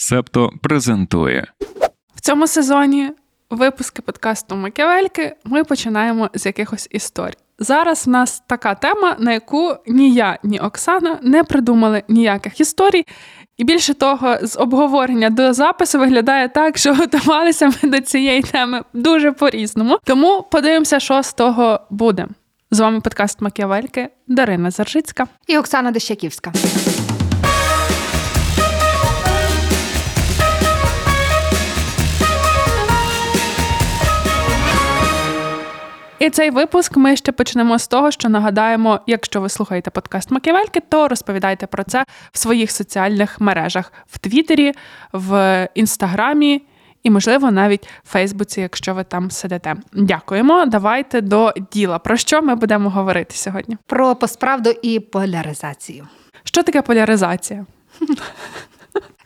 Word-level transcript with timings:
Септо 0.00 0.50
презентує 0.62 1.46
В 2.14 2.20
цьому 2.20 2.46
сезоні 2.46 3.10
випуски 3.50 4.02
подкасту 4.02 4.56
Макіавельки 4.56 5.36
ми 5.44 5.64
починаємо 5.64 6.30
з 6.34 6.46
якихось 6.46 6.88
історій. 6.90 7.34
Зараз 7.58 8.06
в 8.06 8.10
нас 8.10 8.42
така 8.46 8.74
тема, 8.74 9.16
на 9.18 9.32
яку 9.32 9.74
ні 9.86 10.14
я, 10.14 10.38
ні 10.42 10.60
Оксана 10.60 11.18
не 11.22 11.44
придумали 11.44 12.02
ніяких 12.08 12.60
історій. 12.60 13.04
І 13.56 13.64
більше 13.64 13.94
того, 13.94 14.36
з 14.42 14.56
обговорення 14.58 15.30
до 15.30 15.52
запису 15.52 15.98
виглядає 15.98 16.48
так, 16.48 16.78
що 16.78 16.94
готувалися 16.94 17.66
ми 17.66 17.90
до 17.90 18.00
цієї 18.00 18.42
теми 18.42 18.82
дуже 18.92 19.32
по-різному. 19.32 19.98
Тому 20.04 20.46
подивимося, 20.50 21.00
що 21.00 21.22
з 21.22 21.32
того 21.32 21.80
буде. 21.90 22.26
З 22.70 22.80
вами 22.80 23.00
подкаст 23.00 23.40
Макіавельки 23.40 24.08
Дарина 24.26 24.70
Заржицька. 24.70 25.26
І 25.46 25.58
Оксана 25.58 25.90
Дещаківська. 25.90 26.52
І 36.18 36.30
цей 36.30 36.50
випуск 36.50 36.96
ми 36.96 37.16
ще 37.16 37.32
почнемо 37.32 37.78
з 37.78 37.88
того, 37.88 38.10
що 38.10 38.28
нагадаємо, 38.28 39.00
якщо 39.06 39.40
ви 39.40 39.48
слухаєте 39.48 39.90
подкаст 39.90 40.30
Макіавельки, 40.30 40.80
то 40.88 41.08
розповідайте 41.08 41.66
про 41.66 41.84
це 41.84 42.04
в 42.32 42.38
своїх 42.38 42.70
соціальних 42.70 43.40
мережах 43.40 43.92
в 44.06 44.18
Твіттері, 44.18 44.72
в 45.12 45.68
Інстаграмі. 45.74 46.62
І, 47.02 47.10
можливо, 47.10 47.50
навіть 47.50 47.86
в 48.04 48.08
Фейсбуці, 48.08 48.60
якщо 48.60 48.94
ви 48.94 49.04
там 49.04 49.30
сидите. 49.30 49.76
Дякуємо. 49.92 50.66
Давайте 50.66 51.20
до 51.20 51.52
діла. 51.72 51.98
Про 51.98 52.16
що 52.16 52.42
ми 52.42 52.54
будемо 52.54 52.90
говорити 52.90 53.34
сьогодні? 53.34 53.76
Про 53.86 54.14
посправду 54.14 54.70
і 54.82 55.00
поляризацію. 55.00 56.08
Що 56.44 56.62
таке 56.62 56.82
поляризація? 56.82 57.66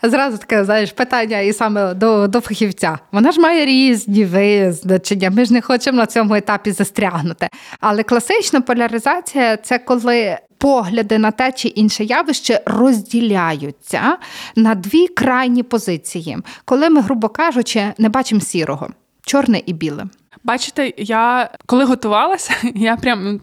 Зразу 0.03 0.39
таке 0.39 0.65
знаєш 0.65 0.93
питання, 0.93 1.39
і 1.39 1.53
саме 1.53 1.95
до 1.95 2.29
до 2.29 2.41
фахівця. 2.41 2.99
Вона 3.13 3.33
ж 3.33 3.41
має 3.41 3.67
різні 3.67 4.25
визначення. 4.25 5.31
Ми 5.31 5.45
ж 5.45 5.53
не 5.53 5.61
хочемо 5.61 5.99
на 5.99 6.07
цьому 6.07 6.35
етапі 6.35 6.73
застрягнути. 6.73 7.49
Але 7.81 8.03
класична 8.03 8.61
поляризація 8.61 9.57
це 9.57 9.79
коли 9.79 10.39
погляди 10.59 11.19
на 11.19 11.31
те 11.31 11.53
чи 11.53 11.69
інше 11.69 12.05
явище 12.05 12.61
розділяються 12.67 14.17
на 14.57 14.75
дві 14.75 15.09
крайні 15.09 15.63
позиції, 15.63 16.39
коли 16.65 16.91
ми, 16.91 17.01
грубо 17.01 17.29
кажучи, 17.29 17.93
не 17.99 18.09
бачимо 18.09 18.41
сірого, 18.41 18.89
чорне 19.27 19.63
і 19.67 19.73
біле. 19.73 20.05
Бачите, 20.45 20.93
я 20.97 21.51
коли 21.67 21.85
готувалася, 21.85 22.53
я 22.75 22.97
прям 22.97 23.41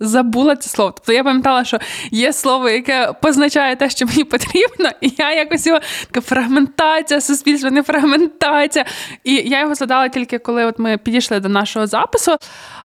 забула 0.00 0.56
це 0.56 0.70
слово. 0.70 0.92
Тобто 0.96 1.12
я 1.12 1.24
пам'ятала, 1.24 1.64
що 1.64 1.78
є 2.10 2.32
слово, 2.32 2.68
яке 2.68 3.12
позначає 3.22 3.76
те, 3.76 3.90
що 3.90 4.06
мені 4.06 4.24
потрібно, 4.24 4.90
і 5.00 5.12
я 5.18 5.32
якось 5.32 5.66
його 5.66 5.80
така 6.06 6.20
фрагментація, 6.20 7.20
суспільство, 7.20 7.70
не 7.70 7.82
фрагментація. 7.82 8.84
І 9.24 9.34
я 9.34 9.60
його 9.60 9.74
згадала 9.74 10.08
тільки 10.08 10.38
коли 10.38 10.64
от 10.64 10.78
ми 10.78 10.98
підійшли 10.98 11.40
до 11.40 11.48
нашого 11.48 11.86
запису. 11.86 12.36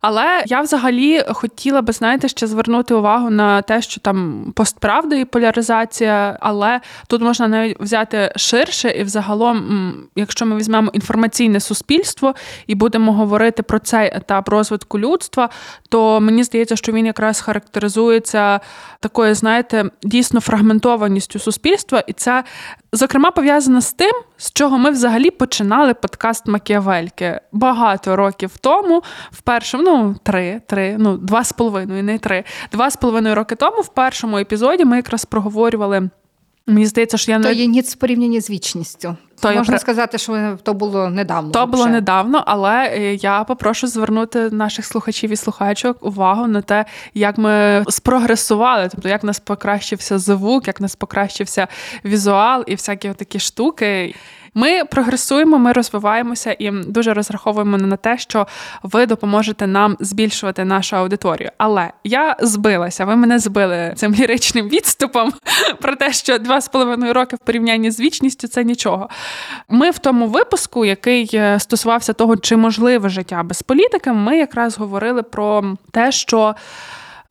Але 0.02 0.44
я 0.45 0.61
взагалі 0.61 1.23
хотіла 1.33 1.81
би, 1.81 1.94
знаєте, 1.94 2.27
ще 2.27 2.47
звернути 2.47 2.94
увагу 2.94 3.29
на 3.29 3.61
те, 3.61 3.81
що 3.81 4.02
там 4.02 4.45
постправда 4.55 5.16
і 5.16 5.25
поляризація, 5.25 6.38
але 6.41 6.81
тут 7.07 7.22
можна 7.22 7.47
навіть 7.47 7.79
взяти 7.79 8.33
ширше, 8.35 8.89
і 8.89 9.03
взагалом, 9.03 9.94
якщо 10.16 10.45
ми 10.45 10.55
візьмемо 10.55 10.91
інформаційне 10.94 11.59
суспільство 11.59 12.35
і 12.67 12.75
будемо 12.75 13.13
говорити 13.13 13.63
про 13.63 13.79
цей 13.79 14.11
етап 14.13 14.50
розвитку 14.50 15.00
людства, 15.00 15.50
то 15.89 16.19
мені 16.22 16.44
здається, 16.44 16.75
що 16.75 16.91
він 16.91 17.05
він 17.06 17.08
якраз 17.08 17.42
характеризується 17.42 18.59
такою, 19.00 19.36
знаєте, 19.36 19.89
дійсно 20.03 20.42
фрагментованістю 20.42 21.39
суспільства, 21.39 22.03
і 22.08 22.14
це, 22.14 22.44
зокрема, 22.94 23.31
пов'язано 23.31 23.81
з 23.81 23.94
тим, 23.94 24.12
з 24.38 24.52
чого 24.52 24.78
ми 24.78 24.92
взагалі 24.92 25.31
починали 25.31 25.94
подкаст 25.94 26.47
Макіавельки 26.47 27.39
багато 27.52 28.16
років 28.16 28.58
тому, 28.58 29.03
в 29.31 29.42
першому, 29.42 29.84
ну, 29.84 30.16
три, 30.23 30.62
три, 30.67 30.95
ну, 31.00 31.17
два 31.17 31.44
з 31.44 31.52
половиною, 31.53 32.03
не 32.03 32.18
три, 32.18 32.44
два 32.72 32.90
з 32.90 32.96
половиною 32.96 33.35
роки 33.35 33.56
тому, 33.56 33.81
в 33.81 33.88
першому 33.88 34.38
епізоді 34.38 34.85
ми 34.85 34.96
якраз 34.96 35.25
проговорювали. 35.25 36.09
Мені 36.68 36.86
здається, 36.86 37.18
що 37.18 37.31
я 37.31 37.40
не... 37.40 37.44
То 37.44 37.52
є 37.52 37.66
ніц 37.66 37.96
порівняння 37.96 38.42
з 38.42 38.50
вічністю. 38.50 39.18
То 39.42 39.53
Можна 39.53 39.74
я... 39.74 39.80
сказати, 39.80 40.18
що 40.18 40.58
то 40.64 40.74
було 40.74 41.09
недавно. 41.09 41.52
То 41.52 41.68
було 41.68 41.88
недавно, 41.88 42.44
але 42.48 42.86
е, 42.86 43.16
я 43.16 43.44
попрошу 43.44 43.88
звернути 43.88 44.50
наших 44.50 44.86
слухачів 44.86 45.31
і 45.31 45.36
слухачок 45.36 46.06
увагу 46.06 46.48
на 46.48 46.62
те, 46.62 46.86
як 47.14 47.38
ми 47.38 47.86
спрогресували, 47.90 48.90
тобто 48.92 49.09
як 49.09 49.24
нас 49.24 49.40
покращився 49.40 50.20
звук, 50.20 50.68
як 50.68 50.81
нас 50.81 50.96
покращився 50.96 51.68
візуал 52.06 52.64
і 52.68 52.76
всякі 52.76 53.09
такі 53.09 53.40
штуки. 53.40 54.16
Ми 54.57 54.85
прогресуємо, 54.85 55.57
ми 55.57 55.71
розвиваємося 55.71 56.55
і 56.59 56.71
дуже 56.71 57.13
розраховуємо 57.13 57.77
на 57.77 57.97
те, 57.97 58.17
що 58.17 58.47
ви 58.83 59.05
допоможете 59.05 59.67
нам 59.67 59.97
збільшувати 59.99 60.66
нашу 60.66 60.95
аудиторію. 60.95 61.51
Але 61.57 61.91
я 62.03 62.35
збилася, 62.39 63.05
ви 63.05 63.16
мене 63.16 63.39
збили 63.39 63.93
цим 63.95 64.16
ліричним 64.16 64.69
відступом 64.69 65.33
про 65.81 65.95
те, 65.95 66.13
що 66.13 66.39
два 66.39 66.61
з 66.61 66.67
половиною 66.67 67.13
роки 67.13 67.35
в 67.35 67.39
порівнянні 67.39 67.91
з 67.91 67.99
вічністю 67.99 68.47
це 68.47 68.63
нічого. 68.63 69.09
Ми 69.69 69.91
в 69.91 69.99
тому 69.99 70.27
випуску, 70.27 70.85
який 70.85 71.29
е, 71.33 71.59
стосувався 71.59 72.13
того, 72.13 72.37
чи 72.37 72.57
можливе 72.57 73.09
життя 73.09 73.43
без 73.43 73.61
політики, 73.61 74.11
ми 74.11 74.37
якраз 74.37 74.77
говорили 74.77 75.23
про 75.23 75.77
те, 75.91 76.11
що 76.11 76.55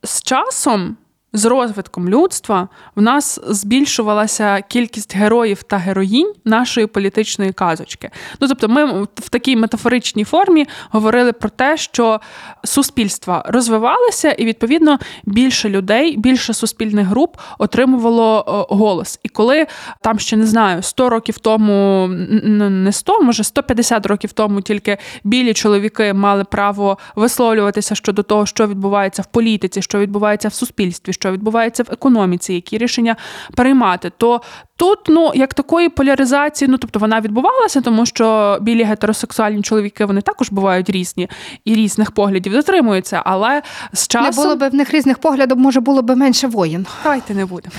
з 0.03 0.23
часом 0.23 0.97
з 1.35 1.45
розвитком 1.45 2.09
людства 2.09 2.69
в 2.97 3.03
нас 3.03 3.41
збільшувалася 3.47 4.61
кількість 4.61 5.17
героїв 5.17 5.63
та 5.63 5.77
героїнь 5.77 6.33
нашої 6.45 6.87
політичної 6.87 7.53
казочки. 7.53 8.11
Ну 8.41 8.49
тобто, 8.49 8.69
ми 8.69 9.03
в 9.03 9.29
такій 9.31 9.57
метафоричній 9.57 10.25
формі 10.25 10.67
говорили 10.91 11.33
про 11.33 11.49
те, 11.49 11.77
що 11.77 12.21
суспільства 12.65 13.45
розвивалися, 13.47 14.31
і 14.31 14.45
відповідно 14.45 14.99
більше 15.25 15.69
людей, 15.69 16.17
більше 16.17 16.55
суспільних 16.55 17.07
груп 17.07 17.37
отримувало 17.59 18.67
голос. 18.71 19.21
І 19.23 19.29
коли 19.29 19.67
там 20.01 20.19
ще 20.19 20.37
не 20.37 20.47
знаю, 20.47 20.83
100 20.83 21.09
років 21.09 21.39
тому, 21.39 22.07
не 22.09 22.93
100, 22.93 23.21
може 23.21 23.45
150 23.45 24.07
років 24.07 24.33
тому 24.33 24.61
тільки 24.61 24.99
білі 25.25 25.55
чоловіки 25.55 26.13
мали 26.13 26.45
право 26.45 26.99
висловлюватися 27.17 27.95
щодо 27.95 28.23
того, 28.23 28.47
що 28.47 28.67
відбувається 28.67 29.23
в 29.23 29.27
політиці, 29.27 29.83
що 29.83 29.99
відбувається 29.99 30.49
в 30.49 30.55
суспільстві 30.55 31.13
що 31.25 31.33
відбувається 31.33 31.83
в 31.83 31.87
економіці, 31.93 32.55
які 32.55 32.79
рішення 32.79 33.17
приймати, 33.55 34.13
то 34.17 34.41
тут 34.77 34.99
ну 35.09 35.33
як 35.35 35.55
такої 35.55 35.89
поляризації, 35.89 36.69
ну 36.69 36.79
тобто 36.79 36.99
вона 36.99 37.21
відбувалася, 37.21 37.81
тому 37.81 38.07
що 38.07 38.59
білі 38.61 38.83
гетеросексуальні 38.83 39.63
чоловіки 39.63 40.05
вони 40.05 40.21
також 40.21 40.51
бувають 40.51 40.91
різні 40.91 41.29
і 41.65 41.75
різних 41.75 42.11
поглядів 42.11 42.53
дотримуються. 42.53 43.23
Але 43.25 43.63
з 43.93 44.09
часом... 44.09 44.45
Не 44.45 44.55
було 44.55 44.57
б 44.57 44.69
в 44.69 44.75
них 44.75 44.91
різних 44.91 45.19
поглядів, 45.19 45.57
може 45.57 45.81
було 45.81 46.03
б 46.03 46.17
менше 46.17 46.47
воїн. 46.47 46.87
Давайте 47.05 47.35
не 47.35 47.47
будемо 47.47 47.75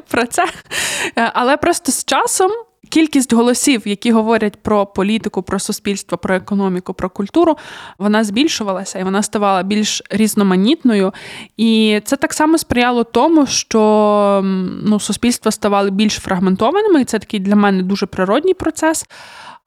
про 0.10 0.26
це. 0.26 0.44
Але 1.14 1.56
просто 1.56 1.92
з 1.92 2.04
часом 2.04 2.50
Кількість 2.88 3.32
голосів, 3.32 3.82
які 3.84 4.12
говорять 4.12 4.56
про 4.62 4.86
політику, 4.86 5.42
про 5.42 5.58
суспільство, 5.58 6.18
про 6.18 6.34
економіку, 6.34 6.94
про 6.94 7.10
культуру, 7.10 7.56
вона 7.98 8.24
збільшувалася 8.24 8.98
і 8.98 9.04
вона 9.04 9.22
ставала 9.22 9.62
більш 9.62 10.02
різноманітною. 10.10 11.12
І 11.56 12.00
це 12.04 12.16
так 12.16 12.32
само 12.32 12.58
сприяло 12.58 13.04
тому, 13.04 13.46
що 13.46 14.40
ну, 14.84 15.00
суспільства 15.00 15.50
ставали 15.50 15.90
більш 15.90 16.14
фрагментованими, 16.14 17.00
і 17.00 17.04
це 17.04 17.18
такий 17.18 17.40
для 17.40 17.56
мене 17.56 17.82
дуже 17.82 18.06
природній 18.06 18.54
процес. 18.54 19.06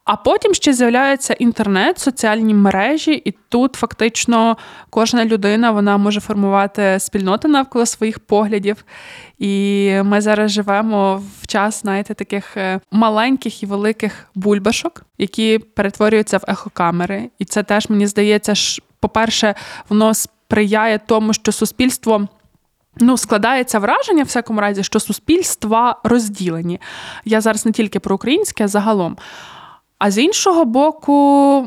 А 0.05 0.15
потім 0.15 0.53
ще 0.53 0.73
з'являється 0.73 1.33
інтернет, 1.33 1.99
соціальні 1.99 2.53
мережі, 2.53 3.21
і 3.25 3.31
тут 3.49 3.75
фактично 3.75 4.57
кожна 4.89 5.25
людина 5.25 5.71
вона 5.71 5.97
може 5.97 6.19
формувати 6.19 6.97
спільноти 6.99 7.47
навколо 7.47 7.85
своїх 7.85 8.19
поглядів. 8.19 8.85
І 9.39 9.91
ми 10.03 10.21
зараз 10.21 10.51
живемо 10.51 11.23
в 11.41 11.47
час, 11.47 11.81
знаєте, 11.81 12.13
таких 12.13 12.57
е, 12.57 12.79
маленьких 12.91 13.63
і 13.63 13.65
великих 13.65 14.27
бульбашок, 14.35 15.05
які 15.17 15.59
перетворюються 15.59 16.37
в 16.37 16.43
ехокамери. 16.47 17.29
І 17.39 17.45
це 17.45 17.63
теж 17.63 17.89
мені 17.89 18.07
здається, 18.07 18.55
ж, 18.55 18.81
по-перше, 18.99 19.55
воно 19.89 20.13
сприяє 20.13 20.99
тому, 21.05 21.33
що 21.33 21.51
суспільство. 21.51 22.27
Ну, 22.97 23.17
складається 23.17 23.79
враження, 23.79 24.23
в 24.23 24.25
всякому 24.25 24.61
разі, 24.61 24.83
що 24.83 24.99
суспільства 24.99 25.99
розділені. 26.03 26.81
Я 27.25 27.41
зараз 27.41 27.65
не 27.65 27.71
тільки 27.71 27.99
про 27.99 28.15
українське, 28.15 28.63
а 28.63 28.67
загалом. 28.67 29.17
А 30.05 30.11
з 30.11 30.17
іншого 30.17 30.65
боку, 30.65 31.13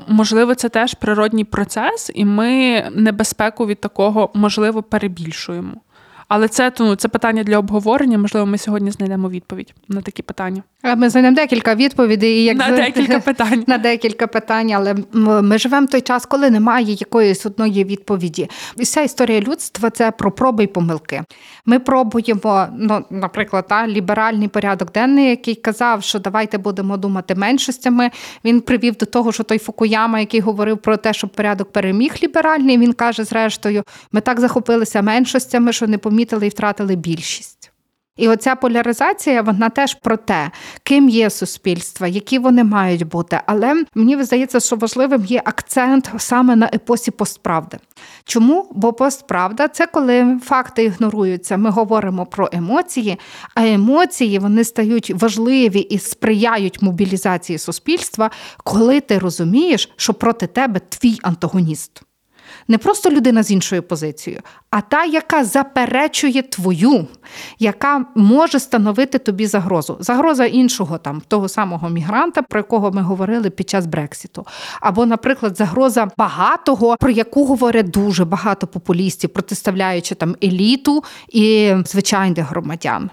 можливо, 0.08 0.54
це 0.54 0.68
теж 0.68 0.94
природній 0.94 1.44
процес, 1.44 2.10
і 2.14 2.24
ми 2.24 2.82
небезпеку 2.94 3.66
від 3.66 3.80
такого 3.80 4.30
можливо 4.34 4.82
перебільшуємо. 4.82 5.70
Але 6.28 6.48
це 6.48 6.72
ну, 6.80 6.96
це 6.96 7.08
питання 7.08 7.42
для 7.42 7.58
обговорення. 7.58 8.18
Можливо, 8.18 8.46
ми 8.46 8.58
сьогодні 8.58 8.90
знайдемо 8.90 9.30
відповідь 9.30 9.74
на 9.88 10.00
такі 10.00 10.22
питання. 10.22 10.62
Ми 10.96 11.10
знайдемо 11.10 11.36
декілька 11.36 11.74
відповідей. 11.74 12.44
Як 12.44 12.56
на 12.56 12.70
декілька 12.70 13.20
питань. 13.20 13.64
На 13.66 13.78
декілька 13.78 14.26
питань, 14.26 14.72
але 14.72 14.94
ми 15.12 15.58
живемо 15.58 15.86
в 15.86 15.90
той 15.90 16.00
час, 16.00 16.26
коли 16.26 16.50
немає 16.50 16.92
якоїсь 16.92 17.46
одної 17.46 17.84
відповіді. 17.84 18.48
Вся 18.76 19.02
історія 19.02 19.40
людства 19.40 19.90
це 19.90 20.10
про 20.10 20.30
проби 20.30 20.64
й 20.64 20.66
помилки. 20.66 21.22
Ми 21.66 21.78
пробуємо, 21.78 22.66
ну, 22.78 23.04
наприклад, 23.10 23.66
та, 23.68 23.88
ліберальний 23.88 24.48
порядок 24.48 24.92
денний, 24.92 25.30
який 25.30 25.54
казав, 25.54 26.02
що 26.02 26.18
давайте 26.18 26.58
будемо 26.58 26.96
думати 26.96 27.34
меншостями. 27.34 28.10
Він 28.44 28.60
привів 28.60 28.96
до 28.96 29.06
того, 29.06 29.32
що 29.32 29.42
той 29.42 29.58
Фукуяма, 29.58 30.20
який 30.20 30.40
говорив 30.40 30.78
про 30.78 30.96
те, 30.96 31.12
що 31.12 31.28
порядок 31.28 31.72
переміг 31.72 32.14
ліберальний, 32.22 32.78
він 32.78 32.92
каже, 32.92 33.24
зрештою, 33.24 33.82
ми 34.12 34.20
так 34.20 34.40
захопилися 34.40 35.02
меншостями, 35.02 35.72
що 35.72 35.86
не 35.86 35.98
помітили 36.16 36.46
і 36.46 36.48
втратили 36.48 36.96
більшість. 36.96 37.72
І 38.16 38.28
оця 38.28 38.54
поляризація, 38.54 39.42
вона 39.42 39.68
теж 39.68 39.94
про 39.94 40.16
те, 40.16 40.50
ким 40.82 41.08
є 41.08 41.30
суспільство, 41.30 42.06
які 42.06 42.38
вони 42.38 42.64
мають 42.64 43.06
бути. 43.06 43.40
Але 43.46 43.84
мені 43.94 44.22
здається, 44.22 44.60
що 44.60 44.76
важливим 44.76 45.24
є 45.24 45.42
акцент 45.44 46.10
саме 46.18 46.56
на 46.56 46.70
епосі 46.74 47.10
постправди. 47.10 47.78
Чому? 48.24 48.68
Бо 48.72 48.92
постправда 48.92 49.68
це 49.68 49.86
коли 49.86 50.38
факти 50.44 50.84
ігноруються. 50.84 51.56
Ми 51.56 51.70
говоримо 51.70 52.26
про 52.26 52.48
емоції, 52.52 53.18
а 53.54 53.66
емоції 53.66 54.38
вони 54.38 54.64
стають 54.64 55.10
важливі 55.10 55.80
і 55.80 55.98
сприяють 55.98 56.82
мобілізації 56.82 57.58
суспільства, 57.58 58.30
коли 58.64 59.00
ти 59.00 59.18
розумієш, 59.18 59.90
що 59.96 60.14
проти 60.14 60.46
тебе 60.46 60.80
твій 60.88 61.18
антагоніст 61.22 62.02
не 62.68 62.78
просто 62.78 63.10
людина 63.10 63.42
з 63.42 63.50
іншою 63.50 63.82
позицією, 63.82 64.42
а 64.70 64.80
та, 64.80 65.04
яка 65.04 65.44
заперечує 65.44 66.42
твою, 66.42 67.06
яка 67.58 68.04
може 68.14 68.60
становити 68.60 69.18
тобі 69.18 69.46
загрозу. 69.46 69.96
Загроза 70.00 70.44
іншого 70.44 70.98
там, 70.98 71.22
того 71.28 71.48
самого 71.48 71.88
мігранта, 71.88 72.42
про 72.42 72.60
якого 72.60 72.92
ми 72.92 73.02
говорили 73.02 73.50
під 73.50 73.70
час 73.70 73.86
Брексіту. 73.86 74.46
Або, 74.80 75.06
наприклад, 75.06 75.56
загроза 75.56 76.08
багатого, 76.18 76.96
про 77.00 77.10
яку 77.10 77.44
говорять 77.46 77.90
дуже 77.90 78.24
багато 78.24 78.66
популістів, 78.66 79.30
протиставляючи 79.30 80.14
там 80.14 80.36
еліту 80.42 81.04
і 81.28 81.74
звичайних 81.84 82.50
громадян. 82.50 83.10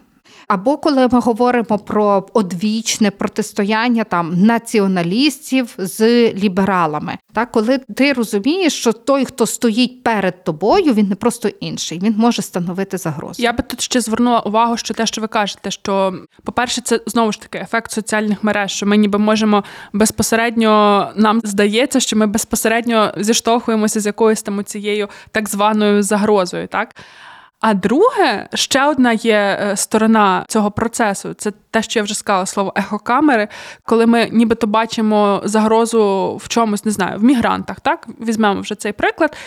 Або 0.47 0.77
коли 0.77 1.07
ми 1.07 1.19
говоримо 1.19 1.79
про 1.79 2.25
одвічне 2.33 3.11
протистояння 3.11 4.03
там 4.03 4.45
націоналістів 4.45 5.73
з 5.77 6.31
лібералами, 6.33 7.17
так 7.33 7.51
коли 7.51 7.77
ти 7.77 8.13
розумієш, 8.13 8.73
що 8.73 8.93
той, 8.93 9.25
хто 9.25 9.45
стоїть 9.45 10.03
перед 10.03 10.43
тобою, 10.43 10.93
він 10.93 11.07
не 11.07 11.15
просто 11.15 11.49
інший, 11.59 11.99
він 11.99 12.15
може 12.17 12.41
становити 12.41 12.97
загрозу. 12.97 13.43
Я 13.43 13.53
би 13.53 13.63
тут 13.63 13.81
ще 13.81 14.01
звернула 14.01 14.39
увагу, 14.39 14.77
що 14.77 14.93
те, 14.93 15.05
що 15.05 15.21
ви 15.21 15.27
кажете, 15.27 15.71
що 15.71 16.13
по-перше, 16.43 16.81
це 16.81 16.99
знову 17.05 17.31
ж 17.31 17.41
таки 17.41 17.57
ефект 17.57 17.91
соціальних 17.91 18.43
мереж, 18.43 18.71
що 18.71 18.85
ми 18.85 18.97
ніби 18.97 19.19
можемо 19.19 19.63
безпосередньо 19.93 21.11
нам 21.15 21.41
здається, 21.43 21.99
що 21.99 22.15
ми 22.15 22.27
безпосередньо 22.27 23.13
зіштовхуємося 23.17 23.99
з 23.99 24.05
якоюсь 24.05 24.43
там 24.43 24.63
цією 24.63 25.09
так 25.31 25.49
званою 25.49 26.03
загрозою, 26.03 26.67
так. 26.67 26.95
А 27.63 27.73
друге, 27.73 28.47
ще 28.53 28.85
одна 28.85 29.13
є 29.13 29.59
е, 29.61 29.77
сторона 29.77 30.45
цього 30.47 30.71
процесу. 30.71 31.33
Це 31.33 31.51
те, 31.71 31.81
що 31.81 31.99
я 31.99 32.03
вже 32.03 32.15
сказала 32.15 32.45
слово 32.45 32.73
ехокамери, 32.75 33.47
коли 33.83 34.05
ми 34.05 34.29
нібито 34.31 34.67
бачимо 34.67 35.41
загрозу 35.43 36.35
в 36.43 36.47
чомусь, 36.47 36.85
не 36.85 36.91
знаю, 36.91 37.19
в 37.19 37.23
мігрантах. 37.23 37.79
Так 37.79 38.07
візьмемо 38.19 38.61
вже 38.61 38.75
цей 38.75 38.91
приклад, 38.91 39.37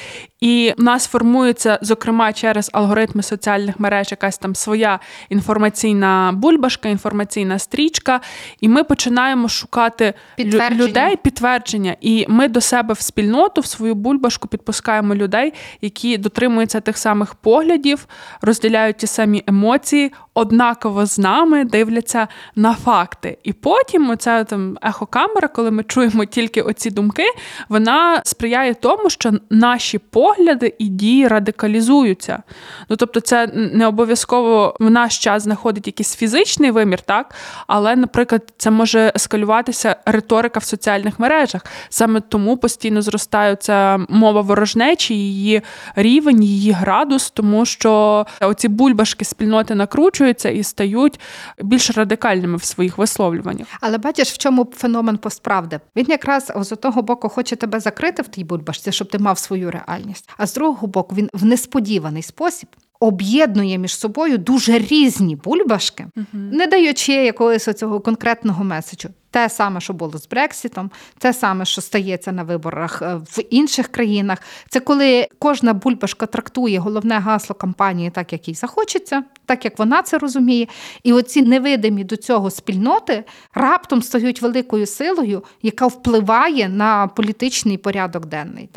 і 0.41 0.75
в 0.79 0.83
нас 0.83 1.07
формується, 1.07 1.79
зокрема, 1.83 2.33
через 2.33 2.71
алгоритми 2.73 3.23
соціальних 3.23 3.81
мереж, 3.81 4.11
якась 4.11 4.39
там 4.39 4.55
своя 4.55 5.01
інформаційна 5.29 6.33
бульбашка, 6.35 6.89
інформаційна 6.89 7.59
стрічка, 7.59 8.21
і 8.61 8.69
ми 8.69 8.85
починаємо 8.85 9.49
шукати 9.49 10.15
підтвердження. 10.37 10.85
людей 10.85 11.17
підтвердження. 11.17 11.97
І 12.01 12.27
ми 12.29 12.49
до 12.49 12.61
себе 12.61 12.95
в 12.95 13.01
спільноту, 13.01 13.61
в 13.61 13.67
свою 13.67 13.95
бульбашку 13.95 14.49
підпускаємо 14.49 15.15
людей, 15.15 15.53
які 15.81 16.19
дотримуються 16.19 16.81
тих 16.81 16.99
самих 16.99 17.35
поглядів, 17.35 18.06
розділяють 18.41 18.97
ті 18.97 19.07
самі 19.07 19.45
емоції, 19.47 20.13
однаково 20.35 21.07
з 21.07 21.19
нами 21.19 21.65
дивляться 21.65 22.29
на 22.57 22.75
факти. 22.75 23.39
І 23.43 23.53
потім 23.53 24.11
оця 24.11 24.45
там 24.45 24.79
ехокамера, 24.83 25.49
коли 25.49 25.71
ми 25.71 25.83
чуємо 25.83 26.25
тільки 26.25 26.63
оці 26.63 26.91
думки, 26.91 27.25
вона 27.69 28.21
сприяє 28.25 28.75
тому, 28.75 29.11
що 29.11 29.33
наші 29.51 29.99
погляди 29.99 30.75
і 30.79 30.89
дії 30.89 31.29
радикалізуються. 31.29 32.43
Ну 32.89 32.97
тобто, 32.97 33.21
це 33.21 33.47
не 33.55 33.87
обов'язково 33.87 34.77
в 34.81 34.91
наш 34.91 35.19
час 35.19 35.43
знаходить 35.43 35.87
якийсь 35.87 36.17
фізичний 36.17 36.71
вимір, 36.71 37.01
так 37.01 37.35
але, 37.67 37.97
наприклад, 37.97 38.53
це 38.57 38.71
може 38.71 39.13
ескалюватися 39.17 39.97
риторика 40.07 40.61
в 40.61 40.65
соціальних 40.65 41.19
мережах. 41.19 41.67
Саме 41.89 42.21
тому 42.21 42.57
постійно 42.57 43.03
зростає 43.03 43.57
ця 43.57 43.99
мова 44.09 44.41
ворожнечі, 44.41 45.15
її 45.15 45.63
рівень, 45.97 46.43
її 46.43 46.73
градус, 46.73 47.31
тому 47.31 47.65
що 47.67 47.96
оці 48.41 48.69
бульбашки 48.69 49.25
спільноти 49.25 49.75
накручують 49.75 50.27
збільшуються 50.27 50.51
і 50.51 50.63
стають 50.63 51.21
більш 51.63 51.91
радикальними 51.91 52.57
в 52.57 52.65
своїх 52.65 52.99
висловлюваннях. 52.99 53.67
Але 53.81 53.99
бачиш, 53.99 54.33
в 54.33 54.39
чому 54.39 54.69
феномен 54.77 55.19
постправди? 55.19 55.81
Він 55.97 56.07
якраз 56.09 56.53
з 56.57 56.73
одного 56.73 57.03
боку 57.03 57.29
хоче 57.29 57.57
тебе 57.57 57.81
закрити 57.81 58.23
в 58.23 58.29
тій 58.29 58.45
бульбашці, 58.45 58.93
щоб 58.93 59.09
ти 59.09 59.19
мав 59.19 59.39
свою 59.39 59.71
реальність. 59.71 60.31
А 60.39 60.47
з 60.47 60.55
другого 60.55 60.87
боку, 60.87 61.15
він 61.15 61.29
в 61.33 61.45
несподіваний 61.45 62.23
спосіб. 62.23 62.69
Об'єднує 63.01 63.79
між 63.79 63.97
собою 63.97 64.39
дуже 64.39 64.79
різні 64.79 65.37
бульбашки, 65.37 66.07
uh 66.17 66.25
не 66.33 66.67
даючи 66.67 67.13
якогось 67.13 67.69
цього 67.77 68.01
конкретного 68.01 68.65
меседжу 68.65 69.09
те 69.37 69.49
саме, 69.49 69.81
що 69.81 69.93
було 69.93 70.19
з 70.19 70.29
Брексітом, 70.29 70.91
те 71.19 71.33
саме, 71.33 71.65
що 71.65 71.81
стається 71.81 72.33
на 72.33 72.43
виборах 72.43 73.03
е, 73.03 73.15
в 73.15 73.43
інших 73.51 73.89
країнах. 73.89 74.39
Це 74.69 74.81
коли 74.81 75.29
кожна 75.39 75.75
бульбашка 75.75 76.27
трактує 76.27 76.79
головне 76.79 77.19
гасло 77.19 77.55
кампанії 77.55 78.11
так, 78.11 78.33
як 78.33 78.49
їй 78.49 78.55
захочеться, 78.55 79.25
так 79.47 79.65
як 79.65 79.79
вона 79.79 80.03
це 80.03 80.19
розуміє. 80.19 80.67
І 81.03 81.13
оці 81.13 81.43
невидимі 81.43 82.05
до 82.05 82.17
цього 82.17 82.51
спільноти 82.51 83.25
раптом 83.55 84.03
стають 84.03 84.43
великою 84.43 84.87
силою, 84.87 85.45
яка 85.63 85.87
впливає 85.87 86.69
на 86.69 87.07
політичний 87.07 87.79
порядок 87.79 88.27
денний. 88.27 88.69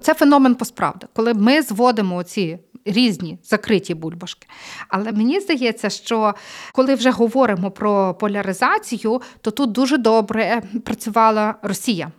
Це 0.00 0.14
феномен 0.14 0.54
посправди, 0.54 1.06
коли 1.12 1.34
ми 1.34 1.62
зводимо 1.62 2.16
оці 2.16 2.58
різні 2.86 3.38
закриті 3.44 3.94
бульбашки. 3.94 4.48
Але 4.88 5.12
мені 5.12 5.40
здається, 5.40 5.90
що 5.90 6.34
коли 6.72 6.94
вже 6.94 7.10
говоримо 7.10 7.70
про 7.70 8.14
поляризацію, 8.14 9.22
то 9.40 9.50
тут 9.50 9.72
дуже 9.72 9.98
добре 9.98 10.62
працювала 10.84 11.54
Росія. 11.62 12.12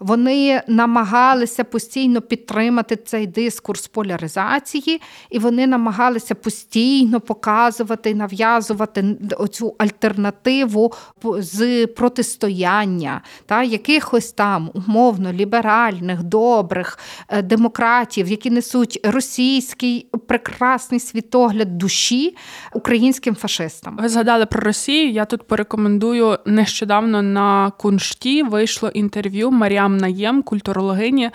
Вони 0.00 0.62
намагалися 0.66 1.64
постійно 1.64 2.20
підтримати 2.20 2.96
цей 2.96 3.26
дискурс 3.26 3.86
поляризації, 3.86 5.00
і 5.30 5.38
вони 5.38 5.66
намагалися 5.66 6.34
постійно 6.34 7.20
показувати, 7.20 8.14
нав'язувати 8.14 9.16
оцю 9.38 9.74
альтернативу 9.78 10.92
з 11.38 11.86
протистояння 11.86 13.20
та 13.46 13.62
якихось 13.62 14.32
там 14.32 14.70
умовно 14.74 15.32
ліберальних, 15.32 16.22
добрих 16.22 16.98
е, 17.28 17.42
демократів, 17.42 18.28
які 18.28 18.50
несуть 18.50 19.00
російський 19.04 20.06
прекрасний 20.26 21.00
світогляд 21.00 21.78
душі 21.78 22.36
українським 22.74 23.34
фашистам. 23.34 23.98
Ви 24.02 24.08
згадали 24.08 24.46
про 24.46 24.60
Росію. 24.60 25.10
Я 25.10 25.24
тут 25.24 25.42
порекомендую 25.42 26.38
нещодавно 26.46 27.22
на 27.22 27.70
куншті 27.70 28.42
вийшло 28.42 28.88
інтерв'ю 28.88 29.50
Маріам. 29.50 29.89
Мір'ям 29.90 29.96
Наєм, 29.96 30.42
культурологині, 30.42 31.30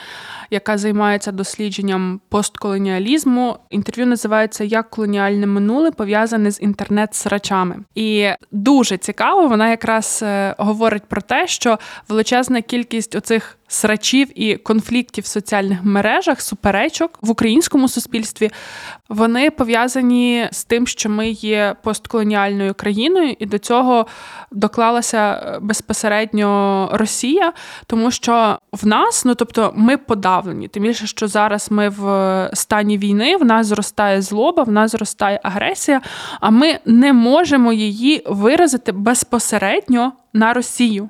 яка 0.51 0.77
займається 0.77 1.31
дослідженням 1.31 2.21
постколоніалізму. 2.29 3.57
Інтерв'ю 3.69 4.07
називається 4.07 4.63
Як 4.63 4.89
колоніальне 4.89 5.47
минуле 5.47 5.91
пов'язане 5.91 6.51
з 6.51 6.62
інтернет-срачами. 6.62 7.75
І 7.95 8.29
дуже 8.51 8.97
цікаво, 8.97 9.47
вона 9.47 9.69
якраз 9.69 10.19
е, 10.24 10.55
говорить 10.57 11.03
про 11.03 11.21
те, 11.21 11.47
що 11.47 11.79
величезна 12.07 12.62
кількість 12.62 13.15
оцих 13.15 13.57
срачів 13.67 14.41
і 14.41 14.57
конфліктів 14.57 15.24
в 15.24 15.27
соціальних 15.27 15.83
мережах, 15.83 16.41
суперечок 16.41 17.19
в 17.21 17.29
українському 17.29 17.88
суспільстві, 17.88 18.51
вони 19.09 19.51
пов'язані 19.51 20.47
з 20.51 20.63
тим, 20.63 20.88
що 20.88 21.09
ми 21.09 21.29
є 21.29 21.75
постколоніальною 21.83 22.74
країною, 22.74 23.35
і 23.39 23.45
до 23.45 23.57
цього 23.57 24.05
доклалася 24.51 25.33
е, 25.33 25.59
безпосередньо 25.59 26.89
Росія, 26.93 27.53
тому 27.88 28.12
що 28.12 28.33
в 28.71 28.87
нас, 28.87 29.25
ну 29.25 29.35
тобто, 29.35 29.73
ми 29.75 29.97
подавлені. 29.97 30.67
Тим 30.67 30.83
більше, 30.83 31.07
що 31.07 31.27
зараз 31.27 31.71
ми 31.71 31.89
в 31.89 32.49
стані 32.53 32.97
війни, 32.97 33.37
в 33.37 33.45
нас 33.45 33.67
зростає 33.67 34.21
злоба, 34.21 34.63
в 34.63 34.71
нас 34.71 34.91
зростає 34.91 35.39
агресія, 35.43 36.01
а 36.39 36.49
ми 36.49 36.79
не 36.85 37.13
можемо 37.13 37.73
її 37.73 38.23
виразити 38.25 38.91
безпосередньо 38.91 40.13
на 40.33 40.53
Росію. 40.53 41.09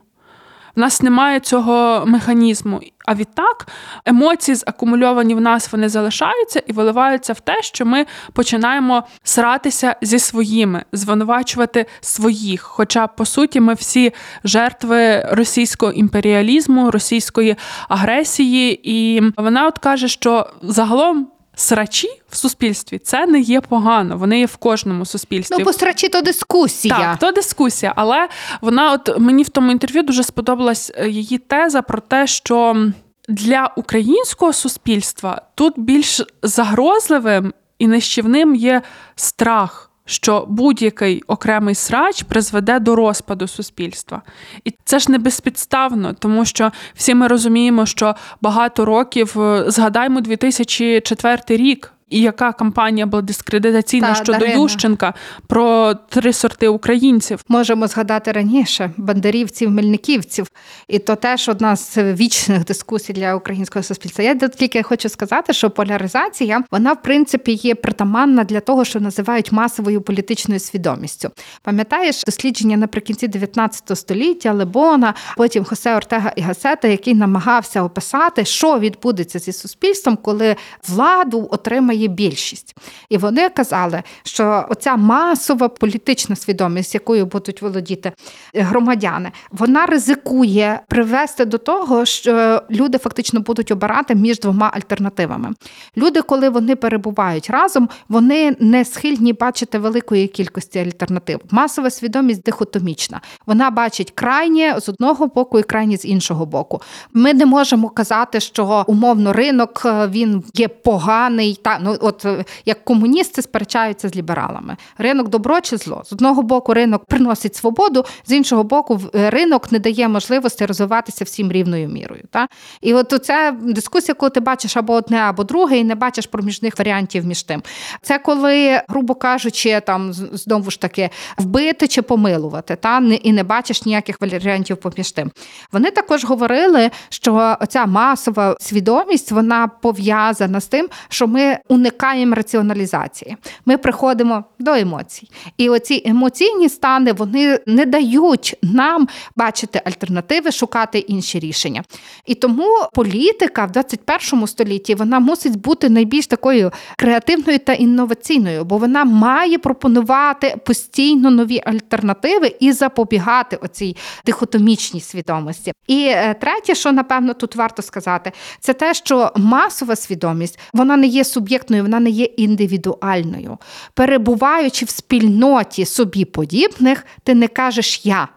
В 0.75 0.79
нас 0.79 1.01
немає 1.01 1.39
цього 1.39 2.03
механізму. 2.05 2.81
А 3.05 3.15
відтак 3.15 3.67
емоції 4.05 4.55
закумульовані 4.55 5.35
в 5.35 5.41
нас 5.41 5.71
вони 5.71 5.89
залишаються 5.89 6.63
і 6.67 6.73
виливаються 6.73 7.33
в 7.33 7.39
те, 7.39 7.61
що 7.61 7.85
ми 7.85 8.05
починаємо 8.33 9.03
сратися 9.23 9.95
зі 10.01 10.19
своїми, 10.19 10.83
звинувачувати 10.91 11.85
своїх. 12.01 12.61
Хоча, 12.61 13.07
по 13.07 13.25
суті, 13.25 13.59
ми 13.59 13.73
всі 13.73 14.13
жертви 14.43 15.21
російського 15.31 15.91
імперіалізму, 15.91 16.91
російської 16.91 17.55
агресії, 17.89 18.79
і 18.83 19.21
вона 19.37 19.67
от 19.67 19.77
каже, 19.77 20.07
що 20.07 20.49
загалом. 20.61 21.34
Срачі 21.55 22.07
в 22.29 22.35
суспільстві 22.35 22.97
це 22.97 23.25
не 23.25 23.39
є 23.39 23.61
погано, 23.61 24.17
вони 24.17 24.39
є 24.39 24.45
в 24.45 24.55
кожному 24.55 25.05
суспільстві. 25.05 25.55
Ну, 25.59 25.65
бо 25.65 25.73
срачі 25.73 26.09
то 26.09 26.21
дискусія. 26.21 26.95
Так, 26.95 27.19
то 27.19 27.31
дискусія, 27.31 27.93
але 27.95 28.27
вона, 28.61 28.91
от 28.91 29.19
мені 29.19 29.43
в 29.43 29.49
тому 29.49 29.71
інтерв'ю 29.71 30.03
дуже 30.03 30.23
сподобалась 30.23 30.91
е, 30.95 31.09
її 31.09 31.37
теза 31.37 31.81
про 31.81 32.01
те, 32.01 32.27
що 32.27 32.87
для 33.29 33.73
українського 33.75 34.53
суспільства 34.53 35.41
тут 35.55 35.73
більш 35.77 36.21
загрозливим 36.43 37.53
і 37.79 37.87
нищівним 37.87 38.55
є 38.55 38.81
страх. 39.15 39.84
Що 40.05 40.45
будь-який 40.47 41.21
окремий 41.27 41.75
срач 41.75 42.23
призведе 42.23 42.79
до 42.79 42.95
розпаду 42.95 43.47
суспільства, 43.47 44.21
і 44.63 44.73
це 44.83 44.99
ж 44.99 45.11
не 45.11 45.17
безпідставно, 45.17 46.13
тому 46.13 46.45
що 46.45 46.71
всі 46.93 47.15
ми 47.15 47.27
розуміємо, 47.27 47.85
що 47.85 48.15
багато 48.41 48.85
років 48.85 49.41
е, 49.41 49.63
згадаймо 49.67 50.21
2004 50.21 51.41
рік, 51.49 51.94
і 52.09 52.21
яка 52.21 52.53
кампанія 52.53 53.05
була 53.05 53.21
дискредитаційна 53.21 54.07
Та, 54.07 54.15
щодо 54.15 54.31
Дарина. 54.31 54.61
Ющенка 54.63 55.13
про 55.47 55.93
три 55.93 56.33
сорти 56.33 56.67
українців. 56.67 57.41
Можемо 57.47 57.87
згадати 57.87 58.31
раніше 58.31 58.91
бандерівців, 58.97 59.71
мельниківців, 59.71 60.47
і 60.87 60.99
то 60.99 61.15
теж 61.15 61.49
одна 61.49 61.75
з 61.75 61.97
вічних 61.97 62.65
дискусій 62.65 63.13
для 63.13 63.35
українського 63.35 63.83
суспільства. 63.83 64.23
Я 64.23 64.35
тільки 64.35 64.83
хочу 64.83 65.09
сказати, 65.09 65.53
що 65.53 65.69
поляризація 65.69 66.63
вона 66.71 66.93
в 66.93 67.01
принципі 67.01 67.51
є 67.51 67.75
притаманна 67.75 68.43
для 68.43 68.59
того, 68.59 68.85
що 68.85 68.99
називають 68.99 69.51
масовою 69.51 70.01
політичною 70.01 70.59
свідомістю. 70.59 71.29
Пам'ятаєш 71.61 72.23
дослідження 72.23 72.77
наприкінці 72.77 73.27
19 73.27 73.97
століття 73.97 74.53
Лебона, 74.53 75.13
потім 75.37 75.63
Хосе 75.63 75.95
Ортега 75.95 76.33
і 76.35 76.41
Гасета, 76.41 76.87
який 76.87 77.15
намагався 77.15 77.83
описати, 77.83 78.45
що 78.45 78.79
відбудеться 78.79 79.39
зі 79.39 79.53
суспільством, 79.53 80.17
коли 80.21 80.55
владу 80.87 81.47
отримає 81.51 81.94
більшість. 81.95 82.75
І 83.09 83.17
вони 83.17 83.49
казали, 83.49 84.03
що 84.23 84.65
оця 84.69 84.95
масова 84.95 85.69
політична 85.69 86.35
свідомість, 86.35 86.93
якою 86.93 87.25
будуть 87.25 87.61
володіти 87.61 88.11
громадяни, 88.53 89.31
вона 89.51 89.85
ризикує 89.85 90.79
привести 90.87 91.45
до 91.45 91.57
того, 91.57 92.05
що 92.05 92.61
люди 92.71 92.97
фактично 92.97 93.39
будуть 93.39 93.71
обирати 93.71 94.15
між 94.15 94.39
двома 94.39 94.71
альтернативами. 94.73 95.53
Люди, 95.97 96.21
коли 96.21 96.49
вони 96.49 96.75
перебувають 96.75 97.49
разом, 97.49 97.89
вони 98.09 98.55
не 98.59 98.85
схильні 98.85 99.33
бачити 99.33 99.79
великої 99.79 100.27
кількості 100.27 100.79
альтернатив. 100.79 101.39
Масова 101.51 101.89
свідомість 101.89 102.43
дихотомічна. 102.43 103.21
Вона 103.45 103.69
бачить 103.69 104.11
крайнє 104.11 104.79
з 104.79 104.89
одного 104.89 105.27
боку 105.27 105.59
і 105.59 105.63
крайнє 105.63 105.97
з 105.97 106.05
іншого 106.05 106.45
боку. 106.45 106.81
Ми 107.13 107.33
не 107.33 107.45
можемо 107.45 107.89
казати, 107.89 108.39
що 108.39 108.85
умовно 108.87 109.33
ринок 109.33 109.81
е, 109.85 110.07
він 110.07 110.43
є 110.53 110.67
поганий. 110.67 111.59
Та 111.61 111.79
ну 111.85 111.97
от 112.01 112.25
е, 112.25 112.45
як 112.65 112.85
комуністи 112.85 113.41
сперечаються 113.41 114.09
з 114.09 114.15
лібералами. 114.15 114.77
Ринок 114.97 115.29
добро 115.29 115.61
чи 115.61 115.77
зло? 115.77 116.03
З 116.05 116.13
одного 116.13 116.41
боку, 116.41 116.73
ринок 116.73 117.05
приносить 117.05 117.55
свободу, 117.55 118.05
з 118.25 118.31
іншого 118.31 118.63
боку, 118.63 119.01
е, 119.15 119.29
ринок 119.29 119.71
не 119.71 119.79
дає 119.79 120.07
можливості 120.07 120.65
розвиватися 120.65 121.25
всім 121.25 121.51
рівною 121.51 121.87
мірою. 121.87 122.23
Та? 122.31 122.47
І 122.81 122.93
от 122.93 123.19
це 123.23 123.55
дискусія, 123.61 124.15
коли 124.15 124.29
ти 124.29 124.39
бачиш 124.39 124.77
або 124.77 124.93
одне, 124.93 125.17
або 125.17 125.43
друге, 125.43 125.77
і 125.77 125.83
не 125.83 125.95
бачиш 125.95 126.27
проміжних 126.27 126.79
варіантів 126.79 127.25
між 127.25 127.43
тим. 127.43 127.63
Це 128.01 128.19
коли, 128.19 128.81
грубо 128.87 129.15
кажучи, 129.15 129.81
там 129.85 130.13
знову 130.13 130.71
ж 130.71 130.81
таки 130.81 131.09
вбити 131.37 131.87
чи 131.87 132.01
помилувати, 132.01 132.75
та 132.75 133.01
і 133.21 133.33
не 133.33 133.43
бачиш 133.43 133.85
ніяких 133.85 134.21
варіантів 134.21 134.77
поміж 134.77 135.11
тим. 135.11 135.31
Вони 135.71 135.91
також 135.91 136.25
говорили, 136.25 136.91
що 137.09 137.57
ця 137.69 137.85
масова 137.85 138.57
свідомість 138.59 139.31
вона 139.31 139.67
пов'язана 139.67 140.59
з 140.59 140.67
тим, 140.67 140.87
що 141.09 141.27
ми 141.27 141.57
уникаємо 141.75 142.35
раціоналізації. 142.35 143.37
Ми 143.65 143.77
приходимо 143.77 144.43
до 144.59 144.71
емоцій. 144.71 145.29
І 145.57 145.69
оці 145.69 146.01
емоційні 146.05 146.69
стани 146.69 147.13
вони 147.13 147.59
не 147.65 147.85
дають 147.85 148.55
нам 148.61 149.07
бачити 149.35 149.81
альтернативи, 149.85 150.51
шукати 150.51 150.99
інші 150.99 151.39
рішення. 151.39 151.83
І 152.25 152.35
тому 152.35 152.67
політика 152.93 153.65
в 153.65 153.71
21 153.71 154.47
столітті 154.47 154.95
вона 154.95 155.19
мусить 155.19 155.59
бути 155.59 155.89
найбільш 155.89 156.27
такою 156.27 156.71
креативною 156.97 157.59
та 157.59 157.73
інноваційною, 157.73 158.65
бо 158.65 158.77
вона 158.77 159.03
має 159.03 159.57
пропонувати 159.57 160.55
постійно 160.65 161.31
нові 161.31 161.61
альтернативи 161.65 162.55
і 162.59 162.71
запобігати 162.71 163.55
оцій 163.55 163.95
дихотомічній 164.25 165.01
свідомості. 165.01 165.73
І 165.87 166.07
е, 166.07 166.33
третє, 166.33 166.75
що 166.75 166.91
напевно 166.91 167.33
тут 167.33 167.55
варто 167.55 167.81
сказати, 167.81 168.31
це 168.59 168.73
те, 168.73 168.93
що 168.93 169.31
масова 169.35 169.95
свідомість 169.95 170.59
вона 170.73 170.97
не 170.97 171.07
є 171.07 171.23
суб'єктною, 171.65 171.83
вона 171.83 171.99
не 171.99 172.09
є 172.09 172.25
індивідуальною. 172.25 173.57
Перебуваючи 173.93 174.85
в 174.85 174.89
спільноті 174.89 175.85
собі 175.85 176.25
подібних, 176.25 177.05
ти 177.23 177.35
не 177.35 177.47
кажеш 177.47 178.05
я. 178.05 178.27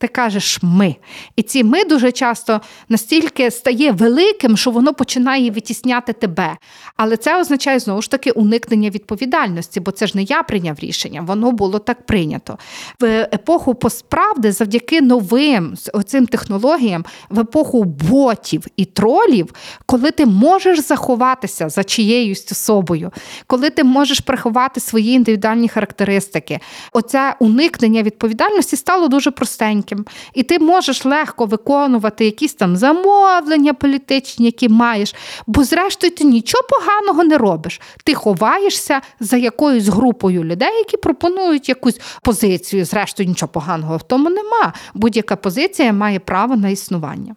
Ти 0.00 0.08
кажеш 0.08 0.58
ми. 0.62 0.96
І 1.36 1.42
ці 1.42 1.64
ми 1.64 1.84
дуже 1.84 2.12
часто 2.12 2.60
настільки 2.88 3.50
стає 3.50 3.92
великим, 3.92 4.56
що 4.56 4.70
воно 4.70 4.94
починає 4.94 5.50
витісняти 5.50 6.12
тебе. 6.12 6.56
Але 6.96 7.16
це 7.16 7.40
означає 7.40 7.78
знову 7.78 8.02
ж 8.02 8.10
таки 8.10 8.30
уникнення 8.30 8.90
відповідальності, 8.90 9.80
бо 9.80 9.90
це 9.90 10.06
ж 10.06 10.16
не 10.16 10.22
я 10.22 10.42
прийняв 10.42 10.78
рішення, 10.78 11.20
воно 11.20 11.52
було 11.52 11.78
так 11.78 12.06
прийнято. 12.06 12.58
В 13.00 13.28
епоху 13.34 13.74
постправди, 13.74 14.52
завдяки 14.52 15.00
новим 15.00 15.76
з 15.76 15.90
оцим 15.92 16.26
технологіям, 16.26 17.04
в 17.30 17.40
епоху 17.40 17.84
ботів 17.84 18.66
і 18.76 18.84
тролів, 18.84 19.54
коли 19.86 20.10
ти 20.10 20.26
можеш 20.26 20.78
заховатися 20.78 21.68
за 21.68 21.84
чиєюсь 21.84 22.52
особою, 22.52 23.10
коли 23.46 23.70
ти 23.70 23.84
можеш 23.84 24.20
приховати 24.20 24.80
свої 24.80 25.12
індивідуальні 25.12 25.68
характеристики, 25.68 26.60
оце 26.92 27.36
уникнення 27.40 28.02
відповідальності 28.02 28.76
стало 28.76 29.08
дуже 29.08 29.30
простеньким. 29.30 29.87
І 30.34 30.42
ти 30.42 30.58
можеш 30.58 31.04
легко 31.04 31.46
виконувати 31.46 32.24
якісь 32.24 32.54
там 32.54 32.76
замовлення 32.76 33.74
політичні, 33.74 34.46
які 34.46 34.68
маєш, 34.68 35.14
бо 35.46 35.64
зрештою 35.64 36.14
ти 36.14 36.24
нічого 36.24 36.64
поганого 36.70 37.24
не 37.24 37.38
робиш. 37.38 37.80
Ти 38.04 38.14
ховаєшся 38.14 39.00
за 39.20 39.36
якоюсь 39.36 39.88
групою 39.88 40.44
людей, 40.44 40.78
які 40.78 40.96
пропонують 40.96 41.68
якусь 41.68 42.00
позицію. 42.22 42.84
Зрештою, 42.84 43.28
нічого 43.28 43.52
поганого 43.52 43.96
в 43.96 44.02
тому 44.02 44.30
нема. 44.30 44.72
Будь-яка 44.94 45.36
позиція 45.36 45.92
має 45.92 46.18
право 46.18 46.56
на 46.56 46.68
існування. 46.68 47.34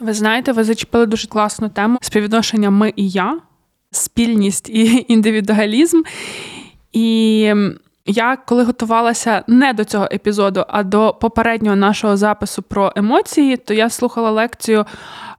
Ви 0.00 0.14
знаєте, 0.14 0.52
ви 0.52 0.64
зачепили 0.64 1.06
дуже 1.06 1.28
класну 1.28 1.68
тему 1.68 1.98
співвідношення 2.00 2.70
ми 2.70 2.92
і 2.96 3.10
я, 3.10 3.38
спільність 3.90 4.68
і 4.68 5.04
індивідуалізм. 5.08 6.02
І 6.92 7.54
я 8.08 8.36
коли 8.36 8.64
готувалася 8.64 9.44
не 9.46 9.72
до 9.72 9.84
цього 9.84 10.08
епізоду, 10.12 10.64
а 10.68 10.82
до 10.82 11.16
попереднього 11.20 11.76
нашого 11.76 12.16
запису 12.16 12.62
про 12.62 12.92
емоції, 12.96 13.56
то 13.56 13.74
я 13.74 13.90
слухала 13.90 14.30
лекцію 14.30 14.84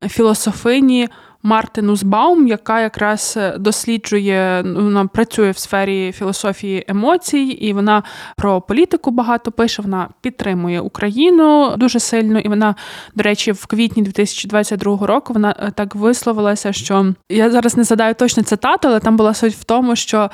філософині. 0.08 1.10
Марти 1.44 1.82
Нузбаум, 1.82 2.48
яка 2.48 2.82
якраз 2.82 3.34
е, 3.38 3.58
досліджує, 3.58 4.62
вона 4.62 5.06
працює 5.06 5.52
в 5.52 5.58
сфері 5.58 6.12
філософії 6.12 6.86
емоцій, 6.88 7.38
і 7.38 7.74
вона 7.74 8.04
про 8.38 8.62
політику 8.62 9.12
багато 9.12 9.52
пише. 9.52 9.82
Вона 9.82 10.10
підтримує 10.22 10.82
Україну 10.82 11.74
дуже 11.78 12.00
сильно. 12.00 12.40
І 12.40 12.48
вона, 12.48 12.76
до 13.16 13.24
речі, 13.24 13.52
в 13.52 13.66
квітні 13.66 14.04
2022 14.04 15.08
року 15.08 15.34
вона 15.34 15.56
е, 15.60 15.72
так 15.72 15.96
висловилася, 15.96 16.74
що 16.74 17.14
я 17.30 17.50
зараз 17.50 17.78
не 17.78 17.84
згадаю 17.84 18.14
точно 18.14 18.44
цитату, 18.44 18.88
але 18.88 19.00
там 19.00 19.18
була 19.18 19.34
суть 19.34 19.54
в 19.54 19.64
тому, 19.64 19.96
що 19.96 20.30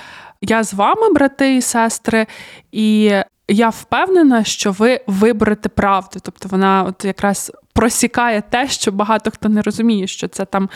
я 0.47 0.63
з 0.63 0.73
вами, 0.73 1.09
брати 1.09 1.55
і 1.55 1.61
сестри, 1.61 2.27
і 2.71 3.11
я 3.47 3.69
впевнена, 3.69 4.43
що 4.43 4.71
ви 4.71 5.01
виберете 5.07 5.69
правду. 5.69 6.19
Тобто 6.21 6.49
вона 6.49 6.83
от 6.83 7.05
якраз 7.05 7.51
просікає 7.75 8.43
те, 8.49 8.67
що 8.67 8.91
багато 8.91 9.31
хто 9.31 9.49
не 9.49 9.61
розуміє, 9.61 10.07
що 10.07 10.27
це 10.27 10.45
там 10.45 10.69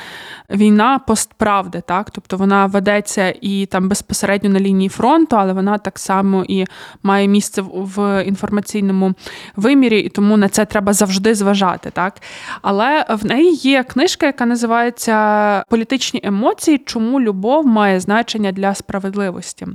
війна 0.49 0.99
постправди, 0.99 1.81
так? 1.87 2.11
Тобто 2.11 2.37
вона 2.37 2.65
ведеться 2.65 3.33
і 3.41 3.65
там 3.65 3.89
безпосередньо 3.89 4.49
на 4.49 4.59
лінії 4.59 4.89
фронту, 4.89 5.35
але 5.35 5.53
вона 5.53 5.77
так 5.77 5.99
само 5.99 6.45
і 6.47 6.65
має 7.03 7.27
місце 7.27 7.61
в- 7.61 8.23
інформаційному 8.23 9.13
вимірі, 9.55 9.99
і 9.99 10.09
тому 10.09 10.37
на 10.37 10.49
це 10.49 10.65
треба 10.65 10.93
завжди 10.93 11.35
зважати. 11.35 11.89
Так? 11.89 12.21
Але 12.61 13.05
в 13.09 13.25
неї 13.25 13.53
є 13.55 13.83
книжка, 13.83 14.25
яка 14.25 14.45
називається 14.45 15.63
Політичні 15.69 16.19
емоції, 16.23 16.77
чому 16.77 17.21
любов 17.21 17.65
має 17.67 17.99
значення 17.99 18.51
для 18.51 18.75
справедливості. 18.75 19.67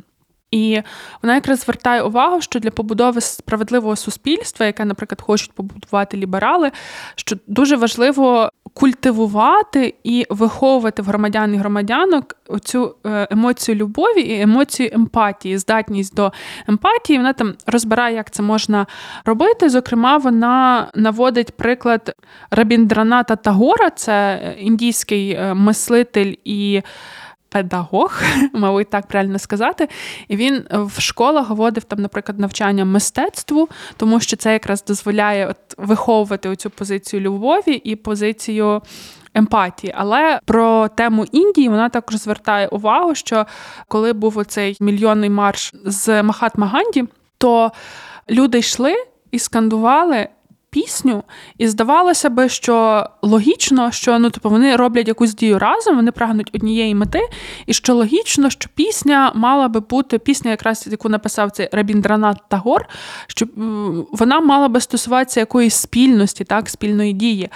І 0.55 0.83
вона 1.23 1.35
якраз 1.35 1.61
звертає 1.61 2.03
увагу, 2.03 2.41
що 2.41 2.61
для 2.61 2.71
побудови 2.71 3.21
справедливого 3.21 3.97
суспільства, 3.97 4.67
яке, 4.67 4.85
наприклад, 4.85 5.21
хочуть 5.21 5.53
побудувати 5.53 6.17
ліберали, 6.17 6.71
що 7.15 7.37
дуже 7.47 7.77
важливо 7.77 8.51
культивувати 8.75 9.95
і 10.05 10.27
виховувати 10.31 11.03
в 11.03 11.05
громадян 11.05 11.55
і 11.55 11.57
громадянок 11.57 12.37
оцю 12.49 12.97
е, 13.07 13.29
емоцію 13.31 13.75
любові 13.75 14.21
і 14.21 14.41
емоцію 14.41 14.91
емпатії, 14.93 15.59
здатність 15.59 16.15
до 16.15 16.33
емпатії. 16.69 17.19
Вона 17.19 17.33
там 17.33 17.55
розбирає, 17.67 18.17
як 18.17 18.31
це 18.31 18.43
можна 18.43 18.87
робити. 19.25 19.69
Зокрема, 19.69 20.17
вона 20.17 20.89
наводить 20.95 21.57
приклад 21.57 22.13
Рабіндраната 22.51 23.37
Тагора, 23.37 23.91
це 23.91 24.41
індійський 24.59 25.31
е, 25.31 25.55
мислитель 25.55 26.35
і 26.45 26.83
педагог, 27.55 28.23
мабуть, 28.53 28.91
так 28.91 29.07
правильно 29.07 29.39
сказати. 29.39 29.89
І 30.29 30.37
він 30.37 30.65
в 30.71 31.01
школах 31.01 31.51
вводив 31.51 31.85
там, 31.85 31.99
наприклад, 31.99 32.39
навчання 32.39 32.85
мистецтву, 32.85 33.69
тому 33.97 34.21
що 34.21 34.37
це 34.37 34.53
якраз 34.53 34.85
дозволяє 34.85 35.47
от 35.47 35.57
виховувати 35.79 36.49
оцю 36.49 36.71
позицію 36.71 37.21
любові 37.21 37.75
і 37.75 37.97
позицію. 37.97 38.83
Емпатії, 39.37 39.95
але 39.97 40.41
про 40.45 40.89
тему 40.89 41.27
Індії 41.33 41.69
вона 41.69 41.89
також 41.89 42.17
звертає 42.17 42.69
увагу, 42.69 43.15
що 43.15 43.47
коли 43.89 44.13
був 44.13 44.39
оцей 44.39 44.77
мільйонний 44.81 45.31
марш 45.31 45.73
з 45.85 46.23
Махатма 46.23 46.67
Ганді, 46.67 47.05
то 47.39 47.73
люди 48.31 48.59
йшли 48.59 48.95
і 49.31 49.39
скандували 49.39 50.29
пісню, 50.75 51.23
і 51.59 51.69
здавалося 51.69 52.31
би, 52.31 52.49
що 52.49 53.07
логічно, 53.23 53.91
що 53.91 54.19
ну 54.19 54.31
типу 54.31 54.51
вони 54.51 54.77
роблять 54.77 55.09
якусь 55.09 55.35
дію 55.35 55.59
разом, 55.59 55.97
вони 55.97 56.13
прагнуть 56.13 56.51
однієї 56.55 56.95
мети, 56.95 57.21
і 57.67 57.75
що 57.75 57.95
логічно, 57.95 58.51
що 58.51 58.69
пісня 58.75 59.33
мала 59.35 59.69
би 59.69 59.81
бути 59.81 60.19
пісня, 60.19 60.51
якраз 60.51 60.89
яку 60.91 61.09
написав 61.09 61.51
цей 61.51 61.69
Рабіндранат 61.73 62.39
Тагор, 62.49 62.89
що 63.27 63.47
вона 64.13 64.41
мала 64.41 64.69
би 64.69 64.81
стосуватися 64.81 65.41
якоїсь 65.41 65.75
спільності, 65.75 66.45
так, 66.45 66.69
спільної 66.69 67.13
дії. 67.13 67.49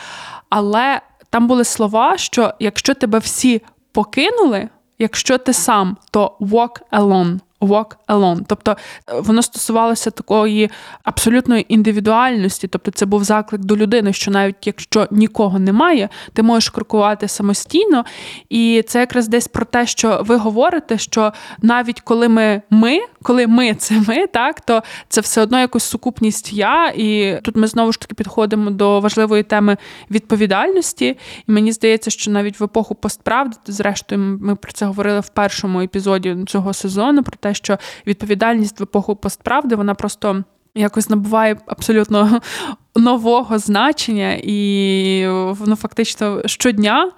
Але 0.48 1.00
там 1.30 1.46
були 1.46 1.64
слова, 1.64 2.18
що 2.18 2.52
якщо 2.60 2.94
тебе 2.94 3.18
всі 3.18 3.62
покинули, 3.92 4.68
якщо 4.98 5.38
ти 5.38 5.52
сам, 5.52 5.96
то 6.10 6.36
walk 6.40 6.80
alone 6.92 7.38
walk 7.60 7.96
alone. 8.08 8.40
Тобто 8.46 8.76
е, 9.08 9.20
воно 9.20 9.42
стосувалося 9.42 10.10
такої 10.10 10.70
абсолютної 11.02 11.74
індивідуальності, 11.74 12.68
тобто 12.68 12.90
це 12.90 13.06
був 13.06 13.24
заклик 13.24 13.60
до 13.60 13.76
людини, 13.76 14.12
що 14.12 14.30
навіть 14.30 14.66
якщо 14.66 15.08
нікого 15.10 15.58
немає, 15.58 16.08
ти 16.32 16.42
можеш 16.42 16.70
крокувати 16.70 17.28
самостійно. 17.28 18.04
І 18.48 18.84
це 18.86 19.00
якраз 19.00 19.28
десь 19.28 19.48
про 19.48 19.64
те, 19.64 19.86
що 19.86 20.22
ви 20.26 20.36
говорите, 20.36 20.98
що 20.98 21.32
навіть 21.62 22.00
коли 22.00 22.28
ми 22.28 22.62
ми, 22.70 23.00
коли 23.22 23.46
ми 23.46 23.74
це 23.74 24.02
ми, 24.08 24.26
так 24.26 24.60
то 24.60 24.82
це 25.08 25.20
все 25.20 25.42
одно 25.42 25.60
якось 25.60 25.84
сукупність 25.84 26.52
я. 26.52 26.92
І 26.96 27.38
тут 27.42 27.56
ми 27.56 27.66
знову 27.66 27.92
ж 27.92 28.00
таки 28.00 28.14
підходимо 28.14 28.70
до 28.70 29.00
важливої 29.00 29.42
теми 29.42 29.76
відповідальності. 30.10 31.16
І 31.48 31.52
мені 31.52 31.72
здається, 31.72 32.10
що 32.10 32.30
навіть 32.30 32.60
в 32.60 32.64
епоху 32.64 32.94
постправди, 32.94 33.56
зрештою, 33.66 34.38
ми 34.40 34.56
про 34.56 34.72
це 34.72 34.86
говорили 34.86 35.20
в 35.20 35.28
першому 35.28 35.80
епізоді 35.80 36.36
цього 36.46 36.74
сезону. 36.74 37.22
про 37.22 37.36
те, 37.40 37.47
те, 37.48 37.54
що 37.54 37.78
відповідальність 38.06 38.80
в 38.80 38.82
епоху 38.82 39.16
постправди 39.16 39.76
вона 39.76 39.94
просто 39.94 40.44
якось 40.74 41.10
набуває 41.10 41.56
абсолютно 41.66 42.40
нового 42.96 43.58
значення, 43.58 44.38
і 44.42 45.28
воно 45.28 45.76
фактично 45.76 46.42
щодня 46.46 47.10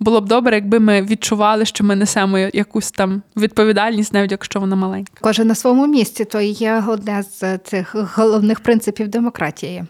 було 0.00 0.20
б 0.20 0.28
добре, 0.28 0.54
якби 0.54 0.80
ми 0.80 1.02
відчували, 1.02 1.64
що 1.64 1.84
ми 1.84 1.96
несемо 1.96 2.38
якусь 2.38 2.90
там 2.90 3.22
відповідальність, 3.36 4.12
навіть 4.12 4.30
якщо 4.30 4.60
вона 4.60 4.76
маленька. 4.76 5.12
Кожен 5.20 5.48
на 5.48 5.54
своєму 5.54 5.86
місці, 5.86 6.24
то 6.24 6.40
є 6.40 6.84
одне 6.88 7.22
з 7.22 7.58
цих 7.58 7.94
головних 8.16 8.60
принципів 8.60 9.08
демократії. 9.08 9.84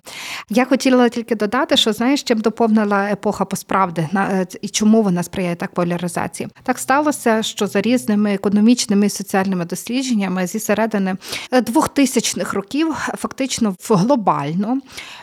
Я 0.51 0.65
хотіла 0.65 1.09
тільки 1.09 1.35
додати, 1.35 1.77
що 1.77 1.93
знаєш, 1.93 2.23
чим 2.23 2.41
доповнила 2.41 3.05
епоха 3.05 3.45
посправди 3.45 4.09
е, 4.15 4.47
і 4.63 4.69
чому 4.69 5.03
вона 5.03 5.23
сприяє 5.23 5.57
так 5.57 5.75
поляризації. 5.75 6.49
Так 6.63 6.79
сталося, 6.79 7.43
що 7.43 7.67
за 7.67 7.81
різними 7.81 8.35
економічними 8.35 9.07
і 9.07 9.11
соціальними 9.11 9.65
дослідженнями 9.65 10.47
зі 10.47 10.61
середини 10.61 11.17
2000-х 11.53 12.53
років 12.53 12.95
фактично 13.19 13.75
глобально 13.89 14.81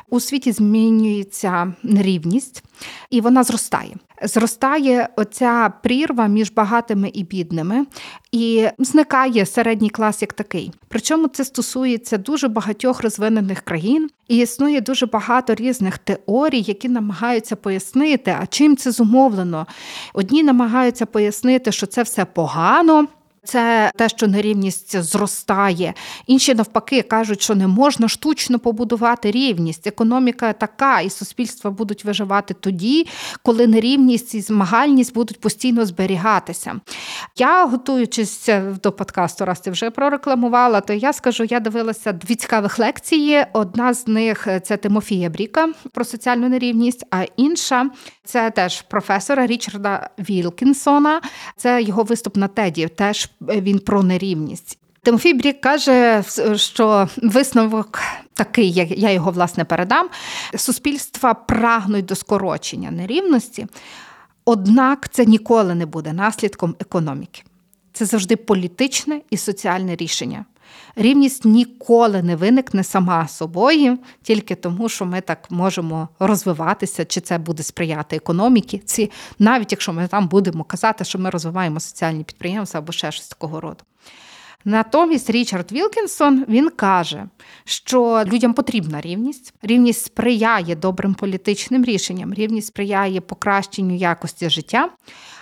у 0.09 0.19
світі 0.19 0.51
змінюється 0.51 1.73
нерівність, 1.83 2.63
і 3.09 3.21
вона 3.21 3.43
зростає. 3.43 3.95
Зростає 4.23 5.09
оця 5.15 5.73
прірва 5.83 6.27
між 6.27 6.51
багатими 6.51 7.11
і 7.13 7.23
бідними, 7.23 7.85
і 8.31 8.67
зникає 8.79 9.45
середній 9.45 9.89
клас 9.89 10.21
як 10.21 10.33
такий. 10.33 10.71
Причому 10.87 11.27
це 11.27 11.45
стосується 11.45 12.17
дуже 12.17 12.47
багатьох 12.47 13.01
розвинених 13.01 13.61
країн, 13.61 14.09
і 14.27 14.37
існує 14.37 14.81
дуже 14.81 15.05
багато 15.05 15.55
різних 15.55 15.97
теорій, 15.97 16.61
які 16.61 16.89
намагаються 16.89 17.55
пояснити, 17.55 18.35
а 18.41 18.45
чим 18.47 18.77
це 18.77 18.91
зумовлено. 18.91 19.67
Одні 20.13 20.43
намагаються 20.43 21.05
пояснити, 21.05 21.71
що 21.71 21.85
це 21.85 22.03
все 22.03 22.25
погано. 22.25 23.07
Це 23.43 23.91
те, 23.95 24.09
що 24.09 24.27
нерівність 24.27 25.01
зростає. 25.01 25.93
Інші 26.27 26.53
навпаки 26.53 27.01
кажуть, 27.01 27.41
що 27.41 27.55
не 27.55 27.67
можна 27.67 28.07
штучно 28.07 28.59
побудувати 28.59 29.31
рівність. 29.31 29.87
Економіка 29.87 30.53
така, 30.53 31.01
і 31.01 31.09
суспільства 31.09 31.71
будуть 31.71 32.05
виживати 32.05 32.53
тоді, 32.53 33.07
коли 33.43 33.67
нерівність 33.67 34.35
і 34.35 34.41
змагальність 34.41 35.13
будуть 35.13 35.39
постійно 35.39 35.85
зберігатися. 35.85 36.79
Я, 37.37 37.65
готуючись 37.65 38.49
до 38.83 38.91
подкасту, 38.91 39.45
раз 39.45 39.59
ти 39.59 39.71
вже 39.71 39.89
прорекламувала, 39.89 40.81
то 40.81 40.93
я 40.93 41.13
скажу, 41.13 41.43
я 41.43 41.59
дивилася 41.59 42.11
дві 42.11 42.35
цікавих 42.35 42.79
лекції. 42.79 43.45
Одна 43.53 43.93
з 43.93 44.07
них 44.07 44.47
це 44.63 44.77
Тимофія 44.77 45.29
Бріка 45.29 45.69
про 45.91 46.05
соціальну 46.05 46.49
нерівність, 46.49 47.05
а 47.11 47.23
інша 47.37 47.89
це 48.23 48.51
теж 48.51 48.81
професора 48.81 49.47
Річарда 49.47 50.09
Вілкінсона. 50.19 51.21
Це 51.55 51.81
його 51.81 52.03
виступ 52.03 52.37
на 52.37 52.47
теді. 52.47 52.87
Теж 52.87 53.31
він 53.41 53.79
про 53.79 54.03
нерівність. 54.03 54.77
Тимофій 55.03 55.33
Брік 55.33 55.61
каже, 55.61 56.23
що 56.55 57.09
висновок 57.17 57.99
такий, 58.33 58.71
як 58.71 58.91
я 58.91 59.11
його 59.11 59.31
власне 59.31 59.65
передам, 59.65 60.09
суспільства 60.55 61.33
прагнуть 61.33 62.05
до 62.05 62.15
скорочення 62.15 62.91
нерівності, 62.91 63.67
однак 64.45 65.09
це 65.09 65.25
ніколи 65.25 65.75
не 65.75 65.85
буде 65.85 66.13
наслідком 66.13 66.75
економіки. 66.79 67.43
Це 67.93 68.05
завжди 68.05 68.35
політичне 68.35 69.21
і 69.29 69.37
соціальне 69.37 69.95
рішення. 69.95 70.45
Рівність 70.95 71.45
ніколи 71.45 72.23
не 72.23 72.35
виникне 72.35 72.83
сама 72.83 73.27
собою, 73.27 73.99
тільки 74.23 74.55
тому, 74.55 74.89
що 74.89 75.05
ми 75.05 75.21
так 75.21 75.51
можемо 75.51 76.09
розвиватися, 76.19 77.05
чи 77.05 77.21
це 77.21 77.37
буде 77.37 77.63
сприяти 77.63 78.15
економіці, 78.15 79.11
навіть 79.39 79.71
якщо 79.71 79.93
ми 79.93 80.07
там 80.07 80.27
будемо 80.27 80.63
казати, 80.63 81.03
що 81.03 81.19
ми 81.19 81.29
розвиваємо 81.29 81.79
соціальні 81.79 82.23
підприємства 82.23 82.79
або 82.79 82.91
ще 82.91 83.11
щось 83.11 83.27
такого 83.27 83.61
роду. 83.61 83.83
Натомість 84.65 85.29
Річард 85.29 85.71
Вілкінсон 85.71 86.45
він 86.49 86.69
каже, 86.69 87.25
що 87.65 88.23
людям 88.25 88.53
потрібна 88.53 89.01
рівність. 89.01 89.53
Рівність 89.61 90.05
сприяє 90.05 90.75
добрим 90.75 91.13
політичним 91.13 91.85
рішенням, 91.85 92.33
рівність 92.33 92.67
сприяє 92.67 93.21
покращенню 93.21 93.95
якості 93.95 94.49
життя. 94.49 94.89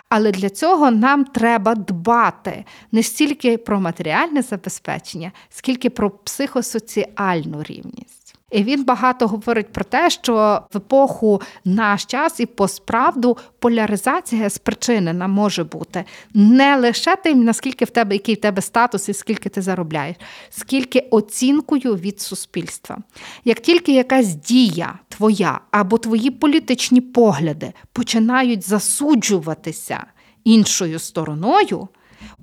Але 0.10 0.32
для 0.32 0.50
цього 0.50 0.92
нам 0.92 1.26
треба 1.26 1.76
дбати 1.76 2.66
не 2.92 3.04
стільки 3.04 3.58
про 3.58 3.80
матеріальне 3.80 4.42
забезпечення, 4.42 5.32
скільки 5.50 5.90
про 5.90 6.10
психосоціальну 6.12 7.64
рівність. 7.64 8.19
І 8.52 8.64
він 8.64 8.84
багато 8.84 9.28
говорить 9.28 9.68
про 9.68 9.84
те, 9.84 10.10
що 10.10 10.62
в 10.74 10.78
епоху 10.78 11.42
наш 11.66 12.06
час 12.06 12.40
і 12.40 12.46
посправду 12.46 13.38
поляризація 13.60 14.50
спричинена 14.50 15.28
може 15.28 15.64
бути 15.64 16.06
не 16.34 16.78
лише 16.78 17.16
тим, 17.16 17.44
наскільки 17.44 17.86
в 17.86 17.90
тебе 17.90 18.16
який 18.16 18.36
в 18.36 18.42
тебе 18.42 18.62
статус 18.62 19.10
і 19.10 19.14
скільки 19.14 19.50
ти 19.50 19.62
заробляєш, 19.62 20.16
скільки 20.50 21.00
оцінкою 21.00 21.96
від 21.96 22.22
суспільства. 22.22 22.98
Як 23.46 23.60
тільки 23.60 23.94
якась 23.94 24.36
дія 24.36 25.00
твоя 25.10 25.60
або 25.72 25.98
твої 25.98 26.32
політичні 26.32 27.02
погляди 27.02 27.74
починають 27.94 28.68
засуджуватися 28.68 30.06
іншою 30.44 31.00
стороною, 31.00 31.88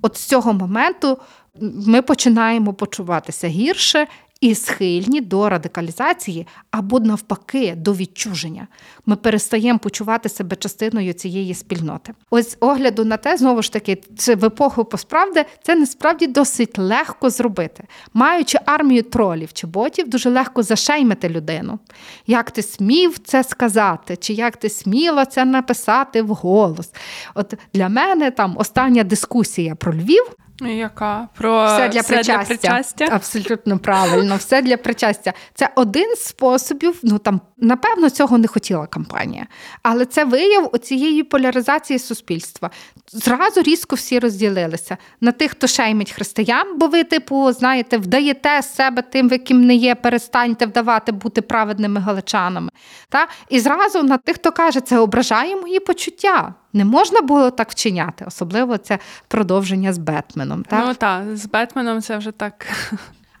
от 0.01 0.17
з 0.17 0.25
цього 0.25 0.53
моменту 0.53 1.17
ми 1.61 2.01
починаємо 2.01 2.73
почуватися 2.73 3.47
гірше 3.47 4.07
і 4.41 4.55
схильні 4.55 5.21
до 5.21 5.49
радикалізації 5.49 6.47
або 6.71 6.99
навпаки 6.99 7.73
до 7.77 7.93
відчуження. 7.93 8.67
Ми 9.05 9.15
перестаємо 9.15 9.79
почувати 9.79 10.29
себе 10.29 10.55
частиною 10.55 11.13
цієї 11.13 11.53
спільноти. 11.53 12.13
Ось 12.29 12.57
огляду 12.59 13.05
на 13.05 13.17
те, 13.17 13.37
знову 13.37 13.61
ж 13.61 13.73
таки, 13.73 14.01
це 14.17 14.35
в 14.35 14.45
епоху 14.45 14.85
посправди 14.85 15.45
це 15.63 15.75
насправді 15.75 16.27
досить 16.27 16.77
легко 16.77 17.29
зробити. 17.29 17.83
Маючи 18.13 18.59
армію 18.65 19.03
тролів 19.03 19.53
чи 19.53 19.67
ботів, 19.67 20.09
дуже 20.09 20.29
легко 20.29 20.63
зашеймити 20.63 21.29
людину. 21.29 21.79
Як 22.27 22.51
ти 22.51 22.61
смів 22.61 23.19
це 23.19 23.43
сказати, 23.43 24.15
чи 24.15 24.33
як 24.33 24.57
ти 24.57 24.69
сміла 24.69 25.25
це 25.25 25.45
написати 25.45 26.21
вголос? 26.21 26.91
От 27.35 27.53
для 27.73 27.89
мене 27.89 28.31
там 28.31 28.55
остання 28.57 29.03
дискусія 29.03 29.75
про 29.75 29.93
Львів 29.93 30.35
Яка 30.61 31.27
про 31.37 31.65
все 31.65 31.89
для 31.89 32.01
все 32.01 32.13
причастя. 32.13 32.37
для 32.37 32.45
причастя? 32.45 33.07
Абсолютно 33.11 33.77
правильно, 33.77 34.35
все 34.35 34.61
для 34.61 34.77
причастя. 34.77 35.33
Це 35.53 35.69
один 35.75 36.15
з 36.15 36.19
способів. 36.23 36.99
Ну 37.03 37.17
там 37.19 37.41
напевно 37.57 38.09
цього 38.09 38.37
не 38.37 38.47
хотіла 38.47 38.87
кампанія, 38.87 39.47
але 39.83 40.05
це 40.05 40.25
вияв 40.25 40.71
цієї 40.81 41.23
поляризації 41.23 41.99
суспільства. 41.99 42.69
Зразу 43.11 43.61
різко 43.61 43.95
всі 43.95 44.19
розділилися 44.19 44.97
на 45.21 45.31
тих, 45.31 45.51
хто 45.51 45.67
шеймить 45.67 46.11
християн, 46.11 46.77
бо 46.77 46.87
ви, 46.87 47.03
типу, 47.03 47.51
знаєте, 47.51 47.97
вдаєте 47.97 48.61
себе 48.61 49.01
тим, 49.01 49.29
ви 49.29 49.37
ким 49.37 49.65
не 49.65 49.75
є, 49.75 49.95
перестаньте 49.95 50.65
вдавати 50.65 51.11
бути 51.11 51.41
праведними 51.41 51.99
галичанами. 51.99 52.69
Та? 53.09 53.27
І 53.49 53.59
зразу 53.59 54.03
на 54.03 54.17
тих, 54.17 54.35
хто 54.35 54.51
каже, 54.51 54.81
це 54.81 54.99
ображає 54.99 55.55
мої 55.55 55.79
почуття. 55.79 56.53
Не 56.73 56.85
можна 56.85 57.21
було 57.21 57.51
так 57.51 57.71
вчиняти, 57.71 58.25
особливо 58.27 58.77
це 58.77 58.99
продовження 59.27 59.93
з 59.93 59.97
Бетменом. 59.97 60.63
Так? 60.63 60.83
Ну 60.87 60.93
так, 60.93 61.37
з 61.37 61.45
Бетменом 61.45 62.01
це 62.01 62.17
вже 62.17 62.31
так. 62.31 62.67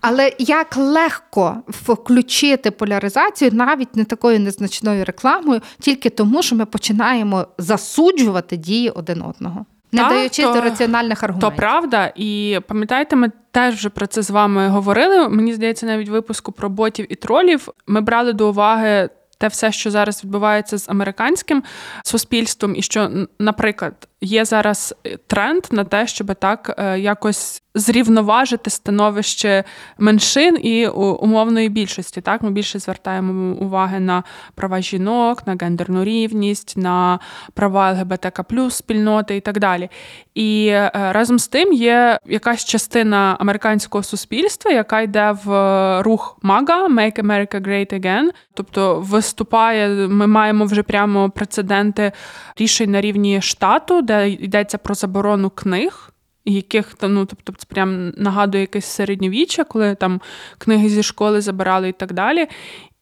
Але 0.07 0.31
як 0.39 0.77
легко 0.77 1.57
включити 1.67 2.71
поляризацію 2.71 3.51
навіть 3.53 3.95
не 3.95 4.03
такою 4.03 4.39
незначною 4.39 5.05
рекламою, 5.05 5.61
тільки 5.79 6.09
тому, 6.09 6.43
що 6.43 6.55
ми 6.55 6.65
починаємо 6.65 7.47
засуджувати 7.57 8.57
дії 8.57 8.89
один 8.89 9.21
одного, 9.21 9.65
не 9.91 10.01
Так, 10.01 10.09
даючи 10.11 10.43
то- 10.43 10.61
раціональних 10.61 11.23
аргументів. 11.23 11.49
То 11.49 11.55
правда, 11.55 12.13
і 12.15 12.59
пам'ятаєте, 12.67 13.15
ми 13.15 13.31
теж 13.51 13.75
вже 13.75 13.89
про 13.89 14.07
це 14.07 14.21
з 14.21 14.29
вами 14.29 14.67
говорили. 14.67 15.29
Мені 15.29 15.53
здається, 15.53 15.85
навіть 15.85 16.09
випуску 16.09 16.51
про 16.51 16.69
ботів 16.69 17.05
і 17.09 17.15
тролів 17.15 17.67
ми 17.87 18.01
брали 18.01 18.33
до 18.33 18.49
уваги. 18.49 19.09
Те 19.39 19.47
все, 19.47 19.71
що 19.71 19.91
зараз 19.91 20.23
відбувається 20.23 20.77
з 20.77 20.89
американським 20.89 21.63
суспільством, 22.03 22.75
і 22.75 22.81
що, 22.81 23.09
наприклад, 23.39 24.07
є 24.21 24.45
зараз 24.45 24.95
тренд 25.27 25.63
на 25.71 25.83
те, 25.83 26.07
щоб 26.07 26.35
так 26.35 26.75
е, 26.77 26.99
якось 26.99 27.63
зрівноважити 27.77 28.69
становище 28.69 29.63
меншин 29.97 30.57
і 30.61 30.87
умовної 30.87 31.69
більшості. 31.69 32.21
Так, 32.21 32.41
ми 32.41 32.51
більше 32.51 32.79
звертаємо 32.79 33.55
уваги 33.55 33.99
на 33.99 34.23
права 34.55 34.81
жінок, 34.81 35.47
на 35.47 35.55
гендерну 35.61 36.03
рівність, 36.03 36.77
на 36.77 37.19
права 37.53 37.91
ЛГБТК 37.91 38.43
плюс 38.43 38.75
спільноти 38.75 39.35
і 39.35 39.39
так 39.39 39.59
далі. 39.59 39.89
І 40.35 40.67
е, 40.67 40.91
разом 40.93 41.39
з 41.39 41.47
тим 41.47 41.73
є 41.73 42.19
якась 42.25 42.65
частина 42.65 43.37
американського 43.39 44.03
суспільства, 44.03 44.71
яка 44.71 45.01
йде 45.01 45.35
в 45.45 45.51
е, 45.53 46.01
рух 46.01 46.39
MAGA, 46.43 46.93
Make 46.93 47.21
America 47.21 47.67
Great 47.67 47.99
Again, 48.01 48.29
тобто 48.53 48.99
виступає. 48.99 50.07
Ми 50.07 50.27
маємо 50.27 50.65
вже 50.65 50.83
прямо 50.83 51.29
прецеденти 51.29 52.11
рішень 52.57 52.91
на 52.91 53.01
рівні 53.01 53.41
штату, 53.41 54.01
де 54.07 54.29
йдеться 54.29 54.77
про 54.77 54.95
заборону 54.95 55.49
книг. 55.49 56.13
Яких 56.45 56.95
ну 57.01 57.25
тобто, 57.25 57.53
це 57.57 57.65
прям 57.69 58.09
нагадує 58.17 58.61
якесь 58.61 58.85
середньовіччя, 58.85 59.63
коли 59.63 59.95
там 59.95 60.21
книги 60.57 60.89
зі 60.89 61.03
школи 61.03 61.41
забирали 61.41 61.89
і 61.89 61.91
так 61.91 62.13
далі. 62.13 62.47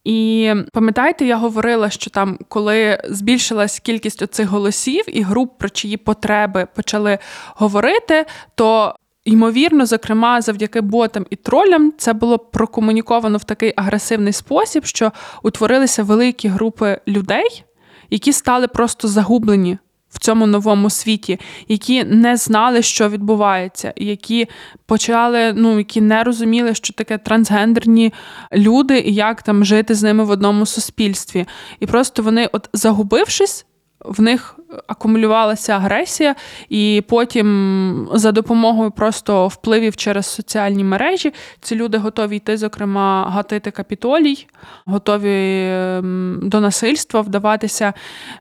І 0.04 0.52
пам'ятаєте, 0.72 1.26
я 1.26 1.36
говорила, 1.36 1.90
що 1.90 2.10
там, 2.10 2.38
коли 2.48 3.00
збільшилась 3.04 3.78
кількість 3.78 4.22
оцих 4.22 4.48
голосів 4.48 5.04
і 5.06 5.22
груп, 5.22 5.58
про 5.58 5.68
чиї 5.68 5.96
потреби 5.96 6.66
почали 6.74 7.18
говорити, 7.54 8.26
то 8.54 8.94
ймовірно, 9.24 9.86
зокрема, 9.86 10.40
завдяки 10.40 10.80
ботам 10.80 11.26
і 11.30 11.36
тролям, 11.36 11.92
це 11.98 12.12
було 12.12 12.38
прокомуніковано 12.38 13.38
в 13.38 13.44
такий 13.44 13.72
агресивний 13.76 14.32
спосіб, 14.32 14.84
що 14.84 15.12
утворилися 15.42 16.02
великі 16.02 16.48
групи 16.48 17.00
людей, 17.08 17.64
які 18.10 18.32
стали 18.32 18.68
просто 18.68 19.08
загублені. 19.08 19.78
В 20.16 20.18
цьому 20.18 20.46
новому 20.46 20.90
світі, 20.90 21.40
які 21.68 22.04
не 22.04 22.36
знали, 22.36 22.82
що 22.82 23.08
відбувається, 23.08 23.92
які 23.96 24.48
почали, 24.86 25.52
ну 25.52 25.78
які 25.78 26.00
не 26.00 26.24
розуміли, 26.24 26.74
що 26.74 26.92
таке 26.92 27.18
трансгендерні 27.18 28.12
люди, 28.52 28.98
і 28.98 29.14
як 29.14 29.42
там 29.42 29.64
жити 29.64 29.94
з 29.94 30.02
ними 30.02 30.24
в 30.24 30.30
одному 30.30 30.66
суспільстві. 30.66 31.46
І 31.80 31.86
просто 31.86 32.22
вони, 32.22 32.48
от 32.52 32.68
загубившись, 32.72 33.66
в 34.04 34.22
них 34.22 34.56
акумулювалася 34.86 35.72
агресія, 35.72 36.34
і 36.68 37.04
потім 37.08 38.08
за 38.12 38.32
допомогою 38.32 38.90
просто 38.90 39.48
впливів 39.48 39.96
через 39.96 40.26
соціальні 40.26 40.84
мережі 40.84 41.32
ці 41.60 41.74
люди 41.74 41.98
готові 41.98 42.36
йти, 42.36 42.56
зокрема, 42.56 43.30
гатити 43.30 43.70
капітолій, 43.70 44.46
готові 44.86 45.68
ем, 45.70 46.40
до 46.42 46.60
насильства 46.60 47.20
вдаватися 47.20 47.92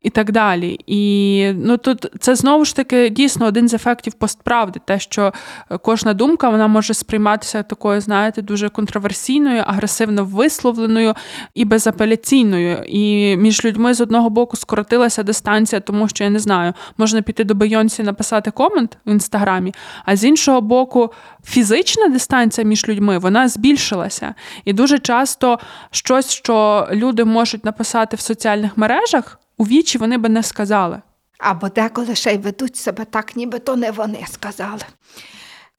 і 0.01 0.09
так 0.09 0.31
далі. 0.31 0.79
І 0.87 1.51
ну 1.55 1.77
тут 1.77 2.05
це 2.19 2.35
знову 2.35 2.65
ж 2.65 2.75
таки 2.75 3.09
дійсно 3.09 3.45
один 3.45 3.67
з 3.69 3.73
ефектів 3.73 4.13
постправди, 4.13 4.79
те, 4.85 4.99
що 4.99 5.33
кожна 5.81 6.13
думка 6.13 6.49
вона 6.49 6.67
може 6.67 6.93
сприйматися 6.93 7.63
такою, 7.63 8.01
знаєте, 8.01 8.41
дуже 8.41 8.69
контроверсійною, 8.69 9.63
агресивно 9.67 10.25
висловленою 10.25 11.13
і 11.53 11.65
безапеляційною. 11.65 12.83
І 12.87 13.35
між 13.37 13.65
людьми 13.65 13.93
з 13.93 14.01
одного 14.01 14.29
боку 14.29 14.57
скоротилася 14.57 15.23
дистанція, 15.23 15.44
тому 15.86 16.08
що 16.08 16.23
я 16.23 16.29
не 16.29 16.39
знаю, 16.39 16.73
можна 16.97 17.21
піти 17.21 17.43
до 17.43 17.55
Бейонсі 17.55 18.03
написати 18.03 18.51
комент 18.51 18.97
в 19.05 19.12
інстаграмі, 19.12 19.73
а 20.05 20.15
з 20.15 20.23
іншого 20.23 20.62
боку, 20.62 21.13
фізична 21.43 22.08
дистанція 22.08 22.67
між 22.67 22.88
людьми 22.88 23.17
вона 23.17 23.47
збільшилася. 23.47 24.36
І 24.65 24.73
дуже 24.73 24.99
часто 24.99 25.60
щось, 25.91 26.31
що 26.31 26.88
люди 26.91 27.25
можуть 27.25 27.65
написати 27.65 28.17
в 28.17 28.19
соціальних 28.19 28.77
мережах, 28.77 29.39
у 29.58 29.63
вічі 29.63 29.97
вони 29.97 30.17
би 30.17 30.29
не 30.29 30.43
сказали. 30.43 31.01
Або 31.39 31.69
деколи 31.69 32.15
ще 32.15 32.34
й 32.34 32.38
ведуть 32.38 32.75
себе 32.75 33.05
так, 33.05 33.36
ніби 33.36 33.60
то 33.60 33.75
не 33.75 33.91
вони 33.91 34.25
сказали. 34.31 34.81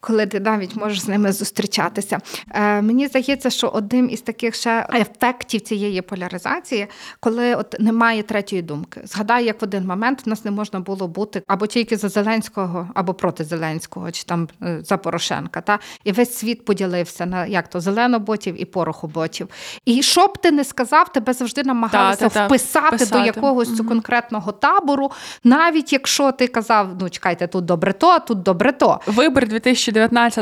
Коли 0.00 0.26
ти 0.26 0.40
навіть 0.40 0.76
можеш 0.76 1.00
з 1.00 1.09
ними 1.09 1.32
зустрічатися. 1.32 2.18
Е, 2.50 2.82
Мені 2.82 3.06
здається, 3.06 3.50
що 3.50 3.68
одним 3.68 4.11
із 4.11 4.20
таких 4.20 4.54
ще 4.54 4.87
ефектів 4.94 5.61
цієї 5.61 6.02
поляризації, 6.02 6.87
коли 7.20 7.54
от 7.54 7.74
немає 7.80 8.22
третьої 8.22 8.62
думки. 8.62 9.00
Згадай, 9.04 9.44
як 9.44 9.61
в 9.61 9.64
один 9.64 9.87
момент 9.87 10.26
в 10.26 10.28
нас 10.28 10.44
не 10.44 10.50
можна 10.50 10.80
було 10.80 11.09
бути 11.09 11.42
або 11.46 11.66
тільки 11.66 11.96
за 11.96 12.09
Зеленського, 12.09 12.88
або 12.94 13.14
проти 13.14 13.44
Зеленського, 13.44 14.11
чи 14.11 14.24
там 14.24 14.48
е, 14.62 14.78
за 14.82 14.96
Порошенка. 14.96 15.61
Та? 15.61 15.78
І 16.04 16.12
весь 16.12 16.35
світ 16.35 16.64
поділився 16.64 17.26
на 17.26 17.46
як 17.46 17.68
то 17.68 17.80
зеленоботів 17.80 18.62
і 18.62 18.64
порохоботів. 18.64 19.48
І 19.85 20.02
що 20.02 20.26
б 20.26 20.38
ти 20.38 20.50
не 20.50 20.64
сказав, 20.64 21.12
тебе 21.12 21.32
завжди 21.32 21.62
намагалися 21.62 22.20
Та-та-та, 22.20 22.46
вписати, 22.46 22.96
вписати. 22.96 23.18
до 23.20 23.24
якогось 23.26 23.68
Мгм. 23.68 23.88
конкретного 23.88 24.52
табору, 24.52 25.11
навіть 25.44 25.92
якщо 25.92 26.32
ти 26.32 26.48
казав, 26.48 26.88
ну 27.00 27.11
чекайте, 27.11 27.46
тут 27.46 27.64
добре 27.64 27.92
то, 27.92 28.06
а 28.09 28.18
тут 28.18 28.42
добре 28.42 28.72
то. 28.72 29.00
Вибір 29.06 29.48
2019 29.48 29.95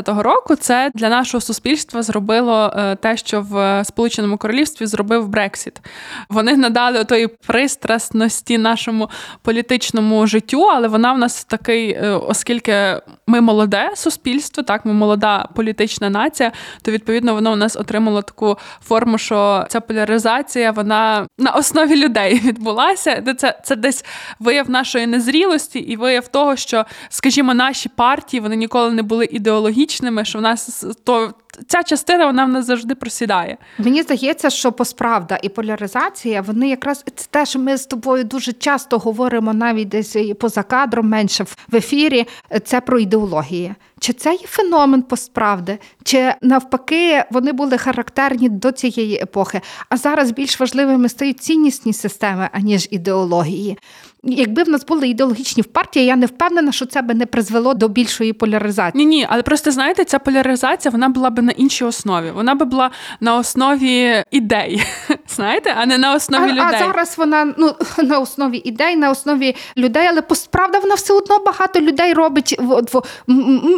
року 0.05 0.55
це 0.55 0.91
для 0.93 1.09
нашого 1.09 1.41
суспільства 1.41 2.03
зробило 2.03 2.73
е, 2.77 2.95
те, 2.95 3.17
що 3.17 3.41
в 3.41 3.83
Сполученому 3.85 4.37
Королівстві 4.37 4.85
зробив 4.85 5.27
Брексіт. 5.27 5.81
Вони 6.29 6.57
надали 6.57 7.03
тої 7.03 7.27
пристрасності 7.27 8.57
нашому 8.57 9.09
політичному 9.41 10.27
життю, 10.27 10.61
але 10.61 10.87
вона 10.87 11.13
в 11.13 11.17
нас 11.17 11.43
такий, 11.43 11.91
е, 11.91 12.09
оскільки 12.09 13.01
ми 13.27 13.41
молоде 13.41 13.91
суспільство, 13.95 14.63
так 14.63 14.85
ми 14.85 14.93
молода 14.93 15.49
політична 15.55 16.09
нація, 16.09 16.51
то 16.81 16.91
відповідно 16.91 17.33
воно 17.33 17.53
у 17.53 17.55
нас 17.55 17.75
отримало 17.75 18.21
таку 18.21 18.57
форму, 18.87 19.17
що 19.17 19.65
ця 19.69 19.81
поляризація 19.81 20.71
вона 20.71 21.27
на 21.37 21.51
основі 21.51 21.95
людей 21.95 22.41
відбулася. 22.43 23.23
Це, 23.37 23.59
це 23.63 23.75
десь 23.75 24.05
вияв 24.39 24.69
нашої 24.69 25.07
незрілості 25.07 25.79
і 25.79 25.95
вияв 25.95 26.27
того, 26.27 26.55
що, 26.55 26.85
скажімо, 27.09 27.53
наші 27.53 27.89
партії 27.89 28.41
вони 28.41 28.55
ніколи 28.55 28.91
не 28.91 29.01
були 29.01 29.25
ідеологічними, 29.35 30.25
що 30.25 30.39
в 30.39 30.41
нас 30.41 30.85
то 31.03 31.33
ця 31.67 31.83
частина 31.83 32.25
вона 32.25 32.45
в 32.45 32.49
нас 32.49 32.65
завжди 32.65 32.95
просідає. 32.95 33.57
Мені 33.77 34.01
здається, 34.01 34.49
що 34.49 34.71
посправда 34.71 35.39
і 35.41 35.49
поляризація, 35.49 36.41
вони 36.41 36.69
якраз 36.69 37.03
це 37.15 37.25
те, 37.29 37.45
що 37.45 37.59
ми 37.59 37.77
з 37.77 37.85
тобою 37.85 38.23
дуже 38.23 38.53
часто 38.53 38.97
говоримо 38.97 39.53
навіть 39.53 39.87
десь 39.87 40.17
поза 40.39 40.63
кадром, 40.63 41.09
менше 41.09 41.43
в- 41.43 41.75
ефірі. 41.75 42.27
Це 42.65 42.81
про 42.81 42.99
ідеології. 42.99 43.73
Чи 43.99 44.13
це 44.13 44.31
є 44.31 44.39
феномен 44.45 45.01
постправди, 45.01 45.77
чи 46.03 46.33
навпаки 46.41 47.23
вони 47.31 47.51
були 47.51 47.77
характерні 47.77 48.49
до 48.49 48.71
цієї 48.71 49.15
епохи? 49.21 49.61
А 49.89 49.97
зараз 49.97 50.31
більш 50.31 50.59
важливими 50.59 51.09
стають 51.09 51.39
ціннісні 51.39 51.93
системи, 51.93 52.49
аніж 52.51 52.87
ідеології. 52.91 53.77
Якби 54.23 54.63
в 54.63 54.69
нас 54.69 54.85
були 54.85 55.07
ідеологічні 55.07 55.63
в 55.63 55.65
партії, 55.65 56.05
я 56.05 56.15
не 56.15 56.25
впевнена, 56.25 56.71
що 56.71 56.85
це 56.85 57.01
би 57.01 57.13
не 57.13 57.25
призвело 57.25 57.73
до 57.73 57.87
більшої 57.87 58.33
поляризації. 58.33 59.05
Ні, 59.05 59.15
ні, 59.17 59.27
але 59.29 59.41
просто 59.41 59.71
знаєте, 59.71 60.05
ця 60.05 60.19
поляризація 60.19 60.91
вона 60.91 61.09
була 61.09 61.29
би 61.29 61.41
на 61.45 61.51
іншій 61.51 61.85
основі. 61.85 62.31
Вона 62.31 62.55
би 62.55 62.65
була 62.65 62.91
на 63.19 63.35
основі 63.35 64.23
ідей, 64.31 64.83
знаєте, 65.27 65.75
а 65.77 65.85
не 65.85 65.97
на 65.97 66.13
основі 66.13 66.43
А, 66.43 66.51
людей. 66.51 66.63
а 66.73 66.77
зараз 66.77 67.17
вона 67.17 67.53
ну 67.57 67.73
на 68.03 68.19
основі 68.19 68.61
ідей, 68.65 68.95
на 68.95 69.09
основі 69.09 69.55
людей, 69.77 70.07
але 70.09 70.21
посправда 70.21 70.79
вона 70.79 70.95
все 70.95 71.13
одно 71.13 71.39
багато 71.39 71.79
людей 71.81 72.13
робить. 72.13 72.59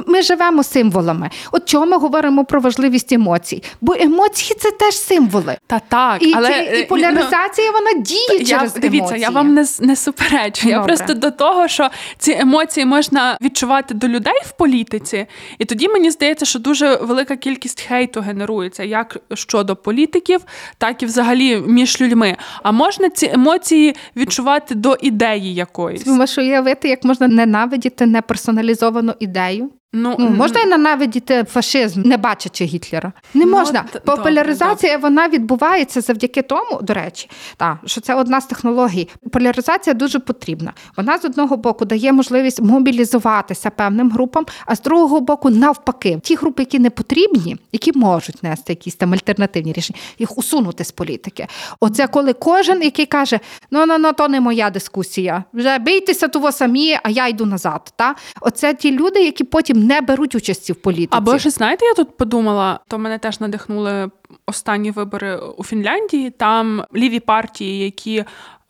Ми 0.08 0.22
живемо 0.22 0.64
символами. 0.64 1.30
От 1.52 1.66
чого 1.66 1.86
ми 1.86 1.98
говоримо 1.98 2.46
про 2.46 2.60
важливість 2.60 3.12
емоцій? 3.12 3.64
Бо 3.82 3.94
емоції 4.00 4.58
це 4.60 4.72
теж 4.72 4.96
символи. 4.98 5.58
Та 5.68 5.80
так, 5.90 6.24
І, 6.24 6.34
але 6.36 6.48
ці- 6.48 6.78
і 6.78 6.82
е, 6.82 6.86
поляризація 6.86 7.72
вона 7.72 7.94
діє 7.94 8.28
я, 8.40 8.46
через 8.46 8.74
дивіться, 8.74 8.98
емоції. 8.98 9.22
я 9.22 9.30
вам 9.30 9.54
не, 9.54 9.66
не 9.80 9.96
суперечу. 9.96 10.70
Я 10.70 10.80
просто 10.80 11.14
до 11.14 11.32
того, 11.32 11.68
що 11.68 11.90
ці 12.18 12.32
емоції 12.32 12.86
можна 12.86 13.38
відчувати 13.42 13.94
до 13.94 14.08
людей 14.08 14.34
в 14.46 14.52
політиці, 14.52 15.26
і 15.60 15.66
тоді 15.66 15.88
мені 15.90 16.12
здається, 16.12 16.46
що 16.46 16.60
дуже 16.60 16.96
велика 16.96 17.36
кількість 17.36 17.57
хейту 17.88 18.22
генерується 18.22 18.84
як 18.84 19.18
щодо 19.34 19.76
політиків, 19.76 20.42
так 20.78 21.04
і 21.04 21.06
взагалі 21.06 21.58
між 21.58 22.02
людьми. 22.02 22.38
А 22.64 22.72
можна 22.72 23.10
ці 23.10 23.30
емоції 23.34 23.96
відчувати 24.16 24.76
до 24.76 24.98
ідеї 25.02 25.54
якоїсь. 25.54 26.04
Ти 26.04 26.12
можеш 26.12 26.38
уявити, 26.38 26.90
як 26.90 27.04
можна 27.04 27.28
ненавидіти 27.28 28.06
неперсоналізовану 28.06 29.14
ідею. 29.20 29.72
Ну, 29.94 30.16
Ну, 30.20 30.30
можна 30.30 30.66
ненавидіти 30.66 31.44
фашизм, 31.44 32.02
не 32.02 32.18
бачачи 32.18 32.66
Гітлера. 32.66 33.12
Не 33.34 33.46
Ну, 33.46 33.52
можна. 33.52 33.84
т- 33.94 34.00
Популяризація 34.00 34.98
вона 34.98 35.28
відбувається 35.30 36.02
завдяки 36.02 36.42
тому, 36.42 36.80
до 36.82 36.94
речі, 36.94 37.30
та, 37.58 37.80
що 37.86 38.02
це 38.02 38.16
одна 38.16 38.42
з 38.42 38.46
технологій. 38.46 39.10
Поляризація 39.32 39.94
дуже 39.94 40.20
потрібна. 40.20 40.74
Вона 40.98 41.18
з 41.20 41.26
одного 41.26 41.58
боку 41.58 41.86
дає 41.86 42.14
можливість 42.14 42.62
мобілізуватися 42.62 43.70
певним 43.70 44.12
групам, 44.12 44.46
а 44.66 44.76
з 44.76 44.82
другого 44.82 45.22
боку, 45.22 45.50
навпаки, 45.50 46.20
ті 46.24 46.36
групи, 46.36 46.62
які 46.62 46.80
не 46.80 46.90
потрібні, 46.90 47.58
які 47.72 47.92
можуть 47.98 48.44
нести 48.44 48.74
якісь 48.74 48.96
там 48.96 49.14
альтернативні 49.14 49.74
рішення, 49.74 50.00
їх 50.20 50.38
усунути 50.38 50.84
з 50.84 50.92
політики. 50.92 51.48
Оце 51.80 52.08
коли 52.08 52.34
кожен, 52.34 52.82
який 52.82 53.06
каже: 53.06 53.40
ну 53.72 53.86
ну 53.86 53.98
ну 53.98 54.14
то 54.14 54.28
не 54.28 54.42
моя 54.42 54.70
дискусія. 54.70 55.44
Вже 55.54 55.78
бійтеся 55.80 56.28
того 56.28 56.52
самі, 56.52 56.98
а 57.04 57.10
я 57.10 57.28
йду 57.28 57.46
назад. 57.46 57.94
Та? 57.96 58.16
Оце 58.42 58.74
ті 58.74 58.92
люди, 58.92 59.24
які 59.24 59.44
потім 59.44 59.77
не 59.78 60.02
беруть 60.02 60.36
участі 60.36 60.74
в 60.74 60.76
політиці. 60.76 61.10
Або 61.12 61.38
ж 61.38 61.50
знаєте, 61.50 61.86
я 61.86 61.94
тут 61.94 62.18
подумала, 62.18 62.80
то 62.88 62.98
мене 62.98 63.18
теж 63.18 63.40
надихнули 63.40 64.10
останні 64.46 64.92
вибори 64.92 65.38
у 65.58 65.64
Фінляндії. 65.64 66.30
Там 66.30 66.84
ліві 66.96 67.20
партії, 67.20 67.84
які 67.84 68.26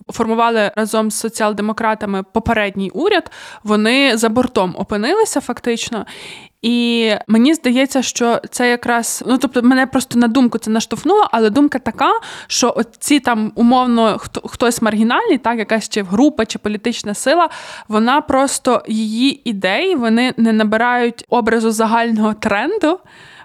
формували 0.09 0.71
разом 0.75 1.11
з 1.11 1.19
соціал-демократами 1.19 2.23
попередній 2.23 2.89
уряд, 2.89 3.31
вони 3.63 4.17
за 4.17 4.29
бортом 4.29 4.75
опинилися 4.77 5.41
фактично. 5.41 6.05
І 6.61 7.11
мені 7.27 7.53
здається, 7.53 8.01
що 8.01 8.41
це 8.51 8.69
якраз 8.69 9.23
ну 9.27 9.37
тобто 9.37 9.61
мене 9.61 9.87
просто 9.87 10.19
на 10.19 10.27
думку 10.27 10.57
це 10.57 10.71
наштовхнуло, 10.71 11.27
але 11.31 11.49
думка 11.49 11.79
така, 11.79 12.11
що 12.47 12.73
оці 12.77 12.97
ці 12.99 13.19
там 13.19 13.51
умовно 13.55 14.17
хто 14.17 14.47
хтось 14.47 14.81
маргінальний, 14.81 15.37
так 15.37 15.59
якась 15.59 15.89
чи 15.89 16.03
група 16.03 16.45
чи 16.45 16.59
політична 16.59 17.13
сила, 17.13 17.49
вона 17.87 18.21
просто 18.21 18.83
її 18.87 19.49
ідеї 19.49 19.95
вони 19.95 20.33
не 20.37 20.53
набирають 20.53 21.25
образу 21.29 21.71
загального 21.71 22.33
тренду. 22.33 22.99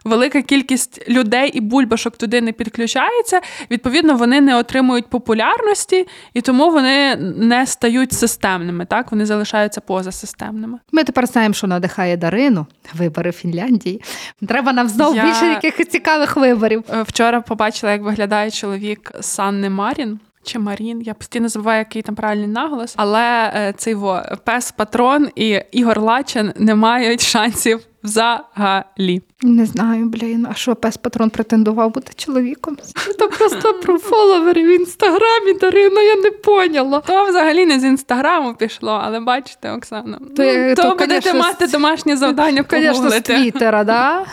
Велика 0.05 0.43
кількість 0.43 1.09
людей 1.09 1.51
і 1.55 1.61
бульбашок 1.61 2.17
туди 2.17 2.41
не 2.41 2.53
підключається. 2.53 3.41
Відповідно, 3.71 4.15
вони 4.17 4.41
не 4.41 4.57
отримують 4.57 5.07
популярності, 5.11 6.07
і 6.35 6.41
тому 6.41 6.71
вони 6.71 7.17
не 7.37 7.67
стають 7.67 8.12
системними. 8.12 8.85
Так 8.87 9.12
вони 9.12 9.27
залишаються 9.27 9.81
позасистемними. 9.81 10.79
Ми 10.93 11.05
тепер 11.05 11.27
знаємо, 11.27 11.55
що 11.55 11.67
надихає 11.67 12.17
Дарину 12.17 12.67
вибори 12.95 13.31
в 13.31 13.35
Фінляндії. 13.35 14.03
Треба 14.49 14.73
нам 14.73 14.88
знову 14.88 15.17
Я- 15.17 15.25
більше 15.25 15.47
якихось 15.47 15.87
цікавих 15.88 16.37
виборів. 16.37 16.85
Е, 16.95 17.03
Вчора 17.03 17.41
побачила, 17.41 17.93
як 17.93 18.03
виглядає 18.03 18.51
чоловік 18.51 19.12
Санни 19.21 19.71
Марін. 19.71 20.21
Чи 20.45 20.59
Марін, 20.59 21.03
я 21.03 21.15
постійно 21.15 21.49
забуваю, 21.49 21.79
який 21.79 22.03
там 22.03 22.15
правильний 22.15 22.47
наголос. 22.49 22.95
Але 22.97 23.53
е, 23.55 23.75
цей 23.77 23.95
во 23.95 24.23
пес 24.45 24.73
Патрон 24.73 25.29
і 25.37 25.61
Ігор 25.73 26.01
Лачин 26.01 26.53
не 26.57 26.75
мають 26.75 27.21
шансів 27.23 27.81
взагалі. 28.05 29.23
Не 29.43 29.67
знаю, 29.67 30.07
блін, 30.07 30.47
а 30.51 30.55
що 30.55 30.77
пес 30.77 30.97
патрон 30.97 31.31
претендував 31.31 31.93
бути 31.93 32.12
чоловіком? 32.17 32.77
Це 33.19 33.29
просто 33.29 33.75
про 33.75 33.99
фоловери 33.99 34.62
в 34.65 34.81
інстаграмі, 34.81 35.55
Дарина, 35.61 36.03
я 36.03 36.17
не 36.17 36.31
поняла. 36.31 37.01
То 37.01 37.25
взагалі 37.25 37.67
не 37.67 37.81
з 37.81 37.85
інстаграму 37.85 38.55
пішло, 38.55 39.01
але 39.05 39.21
бачите, 39.21 39.73
Оксана. 39.73 40.19
То 40.19 40.27
То, 40.37 40.75
то, 40.75 40.83
то, 40.83 40.91
будете 40.91 41.21
конечно, 41.21 41.35
мати 41.35 41.67
домашнє 41.67 42.17
завдання 42.17 42.65
Звісно, 42.71 43.11
з. 43.11 43.21
Твіттера, 43.21 43.85
да? 43.85 44.27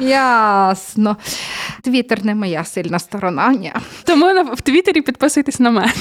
Ясно. 0.00 1.16
Твіттер 1.82 2.24
не 2.24 2.34
моя 2.34 2.64
сильна 2.64 2.98
сторона. 2.98 3.52
Ні. 3.52 3.72
Тому 4.04 4.44
в 4.54 4.60
Твіттері 4.60 5.00
підписуйтесь 5.00 5.60
на 5.60 5.70
мене. 5.70 5.92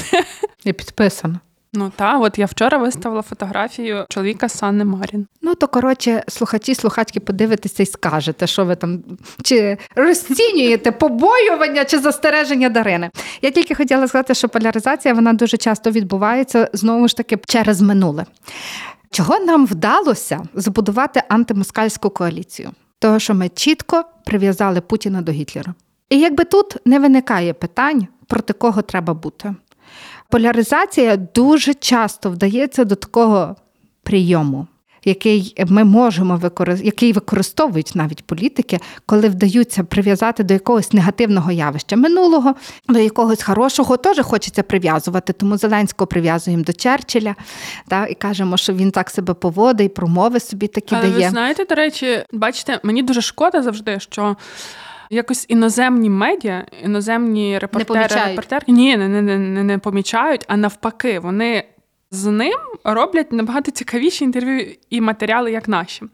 Я 0.63 0.74
підписана. 0.74 1.40
Ну 1.78 1.92
та 1.96 2.18
от 2.18 2.40
я 2.40 2.46
вчора 2.46 2.78
виставила 2.78 3.22
фотографію 3.22 4.06
чоловіка 4.10 4.50
Санни 4.50 4.86
Марін. 4.86 5.28
Ну, 5.42 5.56
то 5.56 5.68
коротше, 5.68 6.24
слухачі, 6.28 6.76
слухачки, 6.76 7.20
подивитеся 7.20 7.84
і 7.84 7.86
скажете, 7.86 8.48
що 8.48 8.66
ви 8.66 8.76
там 8.76 9.04
чи 9.44 9.78
розцінюєте 9.96 10.92
побоювання 10.92 11.86
чи 11.86 12.00
застереження 12.00 12.70
Дарини. 12.70 13.10
Я 13.42 13.52
тільки 13.52 13.76
хотіла 13.76 14.08
сказати, 14.08 14.34
що 14.34 14.50
поляризація 14.50 15.13
вона 15.13 15.34
дуже 15.34 15.58
часто 15.58 15.92
відбувається 15.92 16.70
знову 16.74 17.08
ж 17.08 17.18
таки 17.18 17.40
через 17.46 17.82
минуле. 17.82 18.26
Чого 19.12 19.40
нам 19.40 19.66
вдалося 19.66 20.44
збудувати 20.54 21.24
антимоскальську 21.30 22.10
коаліцію? 22.10 22.72
Того, 23.00 23.20
що 23.20 23.34
ми 23.34 23.50
чітко 23.50 24.04
прив'язали 24.26 24.82
Путіна 24.82 25.22
до 25.22 25.32
Гітлера. 25.32 25.74
І 26.10 26.20
якби 26.20 26.44
тут 26.44 26.78
не 26.86 27.00
виникає 27.00 27.54
питань, 27.54 28.08
проти 28.28 28.54
кого 28.54 28.82
треба 28.82 29.13
бути. 29.13 29.56
Поляризація 30.30 31.18
дуже 31.18 31.74
часто 31.74 32.30
вдається 32.30 32.86
до 32.86 32.96
такого 32.96 33.56
прийому, 34.04 34.68
який 35.06 35.56
ми 35.68 35.84
можемо 35.84 36.36
використ... 36.36 36.86
який 36.86 37.13
використовують 37.13 37.92
навіть 37.96 38.26
політики, 38.26 38.80
коли 39.06 39.30
вдаються 39.30 39.84
прив'язати 39.84 40.44
до 40.44 40.54
якогось 40.54 40.94
негативного 40.94 41.52
явища 41.52 41.96
минулого, 41.96 42.56
до 42.90 43.00
якогось 43.00 43.44
хорошого 43.44 43.98
теж 43.98 44.20
хочеться 44.20 44.63
прив'язувати. 44.63 45.34
Тому 45.34 45.58
Зеленського 45.58 46.08
прив'язуємо 46.08 46.63
до 46.63 46.74
Черчилля, 46.74 47.36
та, 47.88 48.08
і 48.08 48.13
кажемо, 48.13 48.58
що 48.58 48.74
він 48.74 48.92
так 48.92 49.10
себе 49.10 49.34
поводить, 49.34 49.94
промови 49.94 50.40
собі 50.40 50.68
такі 50.68 50.96
Але 50.96 51.10
дає. 51.10 51.26
ви 51.26 51.30
знаєте, 51.30 51.66
до 51.66 51.76
речі, 51.76 52.24
бачите, 52.32 52.80
мені 52.84 53.04
дуже 53.04 53.22
шкода 53.22 53.62
завжди, 53.62 54.00
що. 54.00 54.36
Якось 55.10 55.46
іноземні 55.50 56.10
медіа, 56.10 56.65
іноземні 56.84 57.60
репортери, 57.60 58.08
репортерки 58.28 58.72
ні, 58.72 58.98
не, 58.98 59.08
не, 59.08 59.22
не, 59.22 59.63
не 59.63 59.78
помічають, 59.78 60.46
а 60.48 60.58
навпаки, 60.58 61.20
вони 61.20 61.63
з 62.12 62.26
ним 62.26 62.60
роблять 62.84 63.32
набагато 63.32 63.72
цікавіші 63.72 64.24
інтерв'ю 64.24 64.76
і 64.89 65.02
матеріали, 65.02 65.52
як 65.52 65.67
наші. 65.67 66.06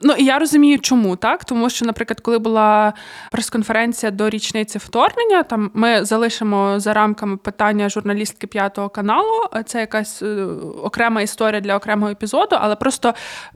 Ну 0.00 0.12
і 0.12 0.24
я 0.24 0.38
розумію, 0.38 0.78
чому 0.78 1.16
так. 1.16 1.44
Тому 1.44 1.70
що, 1.70 1.86
наприклад, 1.86 2.20
коли 2.20 2.38
була 2.38 2.92
прес-конференція 3.30 4.12
до 4.12 4.30
річниці 4.30 4.78
вторгнення, 4.78 5.42
там 5.42 5.70
ми 5.74 6.04
залишимо 6.04 6.80
за 6.80 6.92
рамками 6.92 7.36
питання 7.36 7.88
журналістки 7.88 8.46
п'ятого 8.46 8.88
каналу. 8.88 9.40
Це 9.66 9.80
якась 9.80 10.22
е, 10.22 10.44
окрема 10.82 11.22
історія 11.22 11.60
для 11.60 11.76
окремого 11.76 12.12
епізоду, 12.12 12.56
але 12.60 12.76
просто 12.76 13.14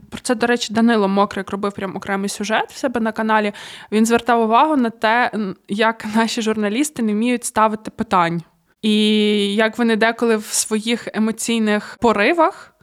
про 0.09 0.19
це, 0.21 0.35
до 0.35 0.47
речі, 0.47 0.73
Данило 0.73 1.07
Мокрик 1.07 1.49
робив 1.49 1.73
прям 1.73 1.95
окремий 1.95 2.29
сюжет 2.29 2.71
в 2.71 2.77
себе 2.77 2.99
на 2.99 3.11
каналі. 3.11 3.53
Він 3.91 4.05
звертав 4.05 4.41
увагу 4.41 4.75
на 4.75 4.89
те, 4.89 5.31
як 5.67 6.05
наші 6.15 6.41
журналісти 6.41 7.03
не 7.03 7.13
вміють 7.13 7.45
ставити 7.45 7.91
питань. 7.91 8.41
І 8.87 9.55
як 9.55 9.77
вони 9.77 9.95
деколи 9.95 10.37
в 10.37 10.45
своїх 10.45 11.07
емоційних 11.13 11.97
поривах 12.01 12.73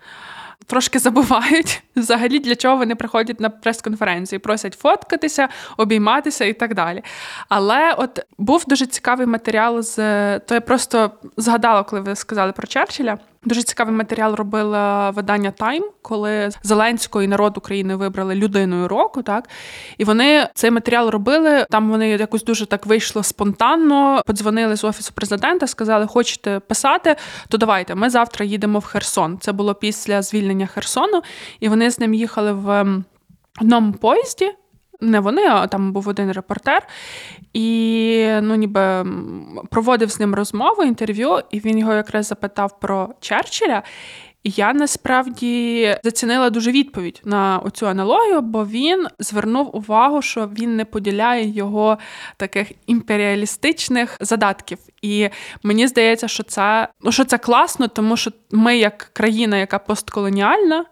трошки 0.67 0.99
забувають 0.99 1.83
взагалі, 1.97 2.39
для 2.39 2.57
чого 2.57 2.77
вони 2.77 2.95
приходять 2.95 3.41
на 3.41 3.51
прес-конференції, 3.51 4.39
просять 4.39 4.75
фоткатися, 4.75 5.49
обійматися 5.77 6.45
і 6.45 6.53
так 6.53 6.75
далі. 6.75 7.03
Але 7.49 7.93
от 7.93 8.21
був 8.39 8.65
дуже 8.67 8.87
цікавий 8.87 9.27
матеріал 9.27 9.83
з 9.83 9.97
то 10.39 10.55
я 10.55 10.61
просто 10.61 11.11
згадала, 11.37 11.83
коли 11.83 12.03
ви 12.03 12.17
сказали 12.17 12.53
про 12.53 12.67
Черчилля. 12.67 13.19
Дуже 13.45 13.63
цікавий 13.63 13.95
матеріал 13.95 14.35
робила 14.35 15.11
видання 15.11 15.51
Тайм, 15.51 15.85
коли 16.03 16.51
Зеленського 16.63 17.23
і 17.23 17.29
народ 17.29 17.59
України 17.59 17.97
вибрали 17.97 18.35
людиною 18.35 18.89
року. 18.89 19.23
Так 19.23 19.49
і 19.99 20.05
вони 20.05 20.49
цей 20.55 20.71
матеріал 20.71 21.09
робили. 21.09 21.67
Там 21.71 21.91
вони 21.91 22.09
якось 22.09 22.45
дуже 22.45 22.67
так 22.67 22.87
вийшло 22.87 23.23
спонтанно. 23.23 24.23
Подзвонили 24.27 24.77
з 24.77 24.85
офісу 24.85 25.13
президента, 25.15 25.67
сказали, 25.67 26.07
хочете 26.07 26.61
писати, 26.61 27.17
то 27.49 27.59
давайте. 27.59 27.95
Ми 27.95 28.11
завтра 28.11 28.45
їдемо 28.45 28.79
в 28.79 28.85
Херсон. 28.85 29.39
Це 29.41 29.53
було 29.53 29.75
після 29.75 30.23
звільнення 30.23 30.67
Херсону, 30.67 31.23
і 31.61 31.69
вони 31.69 31.91
з 31.91 31.99
ним 31.99 32.15
їхали 32.15 32.53
в 32.53 32.71
ем, 32.71 33.05
одному 33.61 33.93
поїзді. 33.93 34.53
Не 35.05 35.21
вони, 35.21 35.47
а 35.47 35.67
там 35.67 35.93
був 35.93 36.09
один 36.09 36.33
репортер, 36.33 36.87
і 37.53 38.29
ну, 38.43 38.55
ніби 38.55 39.07
проводив 39.71 40.11
з 40.11 40.21
ним 40.21 40.35
розмову, 40.35 40.83
інтерв'ю, 40.83 41.41
і 41.51 41.61
він 41.61 41.79
його 41.79 41.95
якраз 41.95 42.27
запитав 42.27 42.81
про 42.81 43.09
Черчилля. 43.21 43.83
І 44.45 44.51
я 44.51 44.73
насправді 44.73 45.97
зацінила 46.05 46.51
дуже 46.51 46.73
відповідь 46.73 47.21
на 47.25 47.59
оцю 47.59 47.89
аналогію, 47.89 48.41
бо 48.41 48.65
він 48.65 49.07
звернув 49.19 49.77
увагу, 49.77 50.23
що 50.23 50.51
він 50.59 50.77
не 50.77 50.85
поділяє 50.85 51.51
його 51.51 51.99
таких 52.37 52.73
імперіалістичних 52.87 54.17
задатків. 54.21 54.79
І 55.03 55.29
мені 55.63 55.87
здається, 55.87 56.29
що 56.29 56.43
це, 56.43 56.89
ну, 57.03 57.13
що 57.13 57.25
це 57.25 57.39
класно, 57.39 57.89
тому 57.89 58.17
що 58.17 58.31
ми, 58.51 58.79
як 58.79 58.99
країна, 58.99 59.57
яка 59.57 59.79
постколоніальна, 59.79 60.85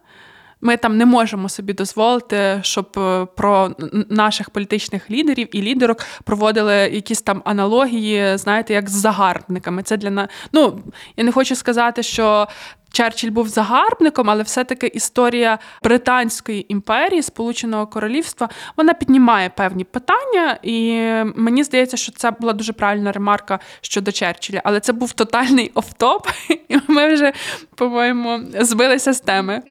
Ми 0.64 0.76
там 0.76 0.96
не 0.96 1.06
можемо 1.06 1.48
собі 1.48 1.72
дозволити, 1.72 2.60
щоб 2.62 2.86
е, 2.96 3.26
про 3.36 3.70
наших 4.08 4.50
політичних 4.50 5.10
лідерів 5.10 5.56
і 5.56 5.62
лідерок 5.62 5.98
проводили 6.24 6.74
якісь 6.74 7.22
там 7.22 7.42
аналогії, 7.44 8.36
знаєте, 8.36 8.74
як 8.74 8.90
з 8.90 8.92
загарбниками. 8.92 9.82
Це 9.82 9.96
для 9.96 10.10
нас. 10.10 10.28
Ну 10.52 10.80
я 11.16 11.24
не 11.24 11.32
хочу 11.32 11.56
сказати, 11.56 12.02
що 12.02 12.48
Черчилль 12.92 13.30
був 13.30 13.48
загарбником, 13.48 14.30
але 14.30 14.42
все-таки 14.42 14.86
історія 14.86 15.58
Британської 15.82 16.72
імперії, 16.72 17.22
Сполученого 17.22 17.86
Королівства, 17.86 18.48
вона 18.76 18.94
піднімає 18.94 19.48
певні 19.48 19.84
питання, 19.84 20.58
і 20.62 20.98
мені 21.36 21.64
здається, 21.64 21.96
що 21.96 22.12
це 22.12 22.30
була 22.30 22.52
дуже 22.52 22.72
правильна 22.72 23.12
ремарка 23.12 23.58
щодо 23.80 24.12
Черчилля. 24.12 24.60
Але 24.64 24.80
це 24.80 24.92
був 24.92 25.12
тотальний 25.12 25.70
офтоп, 25.74 26.26
і 26.68 26.78
ми 26.88 27.14
вже, 27.14 27.32
по-моєму, 27.74 28.40
збилися 28.60 29.12
з 29.12 29.20
теми. 29.20 29.62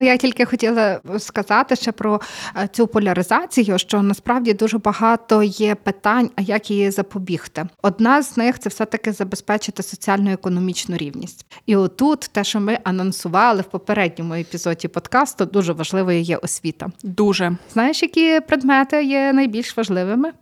Я 0.00 0.16
тільки 0.16 0.44
хотіла 0.44 1.00
сказати 1.18 1.76
ще 1.76 1.92
про 1.92 2.20
е, 2.56 2.68
цю 2.72 2.86
поляризацію, 2.86 3.78
що 3.78 4.02
насправді 4.02 4.54
дуже 4.54 4.78
багато 4.78 5.42
є 5.42 5.74
питань, 5.74 6.30
а 6.36 6.42
як 6.42 6.70
її 6.70 6.90
запобігти. 6.90 7.66
Одна 7.82 8.22
з 8.22 8.36
них 8.36 8.58
це 8.58 8.68
все-таки 8.68 9.12
забезпечити 9.12 9.82
соціально-економічну 9.82 10.96
рівність. 10.96 11.46
І 11.66 11.76
отут 11.76 12.20
те, 12.20 12.44
що 12.44 12.60
ми 12.60 12.67
анонсували 12.84 13.62
в 13.62 13.64
попередньому 13.64 14.34
епізоді 14.34 14.88
подкасту, 14.88 15.44
дуже 15.44 15.72
важливою 15.72 16.20
є 16.20 16.36
освіта. 16.36 16.86
Дуже 17.02 17.56
знаєш, 17.72 18.02
які 18.02 18.40
предмети 18.40 19.04
є 19.04 19.32
найбільш 19.32 19.76
важливими? 19.76 20.32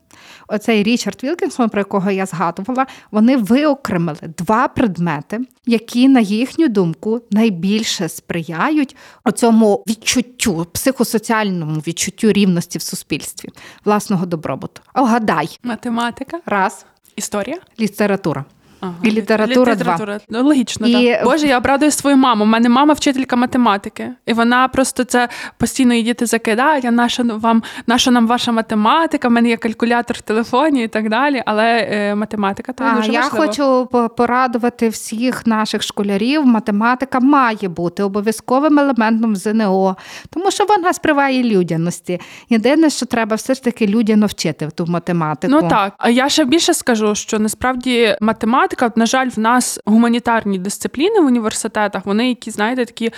Оцей 0.49 0.83
Річард 0.83 1.25
Вілкінсон, 1.25 1.69
про 1.69 1.81
якого 1.81 2.11
я 2.11 2.27
згадувала, 2.27 2.87
вони 3.11 3.37
виокремили 3.37 4.19
два 4.39 4.69
предмети, 4.69 5.41
які, 5.67 6.09
на 6.09 6.21
їхню 6.21 6.69
думку, 6.69 7.21
найбільше 7.31 8.09
сприяють 8.09 8.97
оцьому 9.25 9.85
відчуттю, 9.89 10.67
психосоціальному 10.73 11.81
відчуттю 11.81 12.33
рівності 12.33 12.79
в 12.79 12.83
суспільстві, 12.83 13.49
власного 13.85 14.27
добробуту. 14.27 14.81
Огадай, 14.95 15.59
математика, 15.63 16.41
раз, 16.47 16.87
історія, 17.17 17.59
література. 17.81 18.45
Ага. 18.87 18.95
І 19.03 19.11
література, 19.11 19.73
література. 19.73 20.21
Ну, 20.29 20.43
логічно, 20.43 20.87
і... 20.87 20.93
так. 21.13 21.25
Боже, 21.25 21.47
я 21.47 21.59
обрадую 21.59 21.91
свою 21.91 22.17
маму. 22.17 22.45
У 22.45 22.47
мене 22.47 22.69
мама 22.69 22.95
вчителька 22.95 23.37
математики, 23.37 24.11
і 24.27 24.33
вона 24.33 24.69
просто 24.69 25.05
це 25.05 25.29
постійно 25.59 25.95
її 25.95 26.05
діти 26.05 26.27
закидають. 26.27 26.85
А 26.85 26.91
наша 26.91 27.23
вам 27.23 27.63
наша 27.87 28.11
нам 28.11 28.27
ваша 28.27 28.53
математика? 28.53 29.29
У 29.29 29.31
мене 29.31 29.49
є 29.49 29.57
калькулятор 29.57 30.17
в 30.17 30.21
телефоні 30.21 30.85
і 30.85 30.89
так 30.89 31.09
далі. 31.09 31.43
Але 31.47 31.89
е, 31.91 32.15
математика 32.15 32.73
то 32.73 32.85
а, 32.85 32.97
дуже 32.97 33.13
я 33.13 33.21
важливо. 33.21 33.47
хочу 33.47 33.87
порадувати 34.17 34.89
всіх 34.89 35.47
наших 35.47 35.83
школярів. 35.83 36.47
Математика 36.47 37.21
має 37.21 37.69
бути 37.69 38.03
обов'язковим 38.03 38.79
елементом 38.79 39.37
ЗНО, 39.37 39.97
тому 40.31 40.51
що 40.51 40.65
вона 40.65 40.93
сприває 40.93 41.43
людяності. 41.43 42.21
Єдине, 42.51 42.91
що 42.91 43.07
треба 43.07 43.37
все 43.37 43.55
ж 43.55 43.63
таки 43.63 43.87
людяно 43.87 44.27
вчити 44.27 44.69
ту 44.75 44.87
математику. 44.87 45.53
Ну 45.61 45.69
так, 45.69 45.93
а 45.99 46.11
я 46.11 46.29
ще 46.29 46.45
більше 46.45 46.75
скажу, 46.75 47.15
що 47.15 47.39
насправді 47.39 48.17
математика 48.21 48.76
математика, 48.77 49.01
на 49.01 49.07
жаль, 49.07 49.29
в 49.29 49.39
нас 49.39 49.81
гуманітарні 49.87 50.59
дисципліни 50.59 51.21
в 51.21 51.27
університетах, 51.27 52.07
вони 52.07 52.29
які, 52.29 52.51
знаєте, 52.51 52.85
такі 52.85 53.13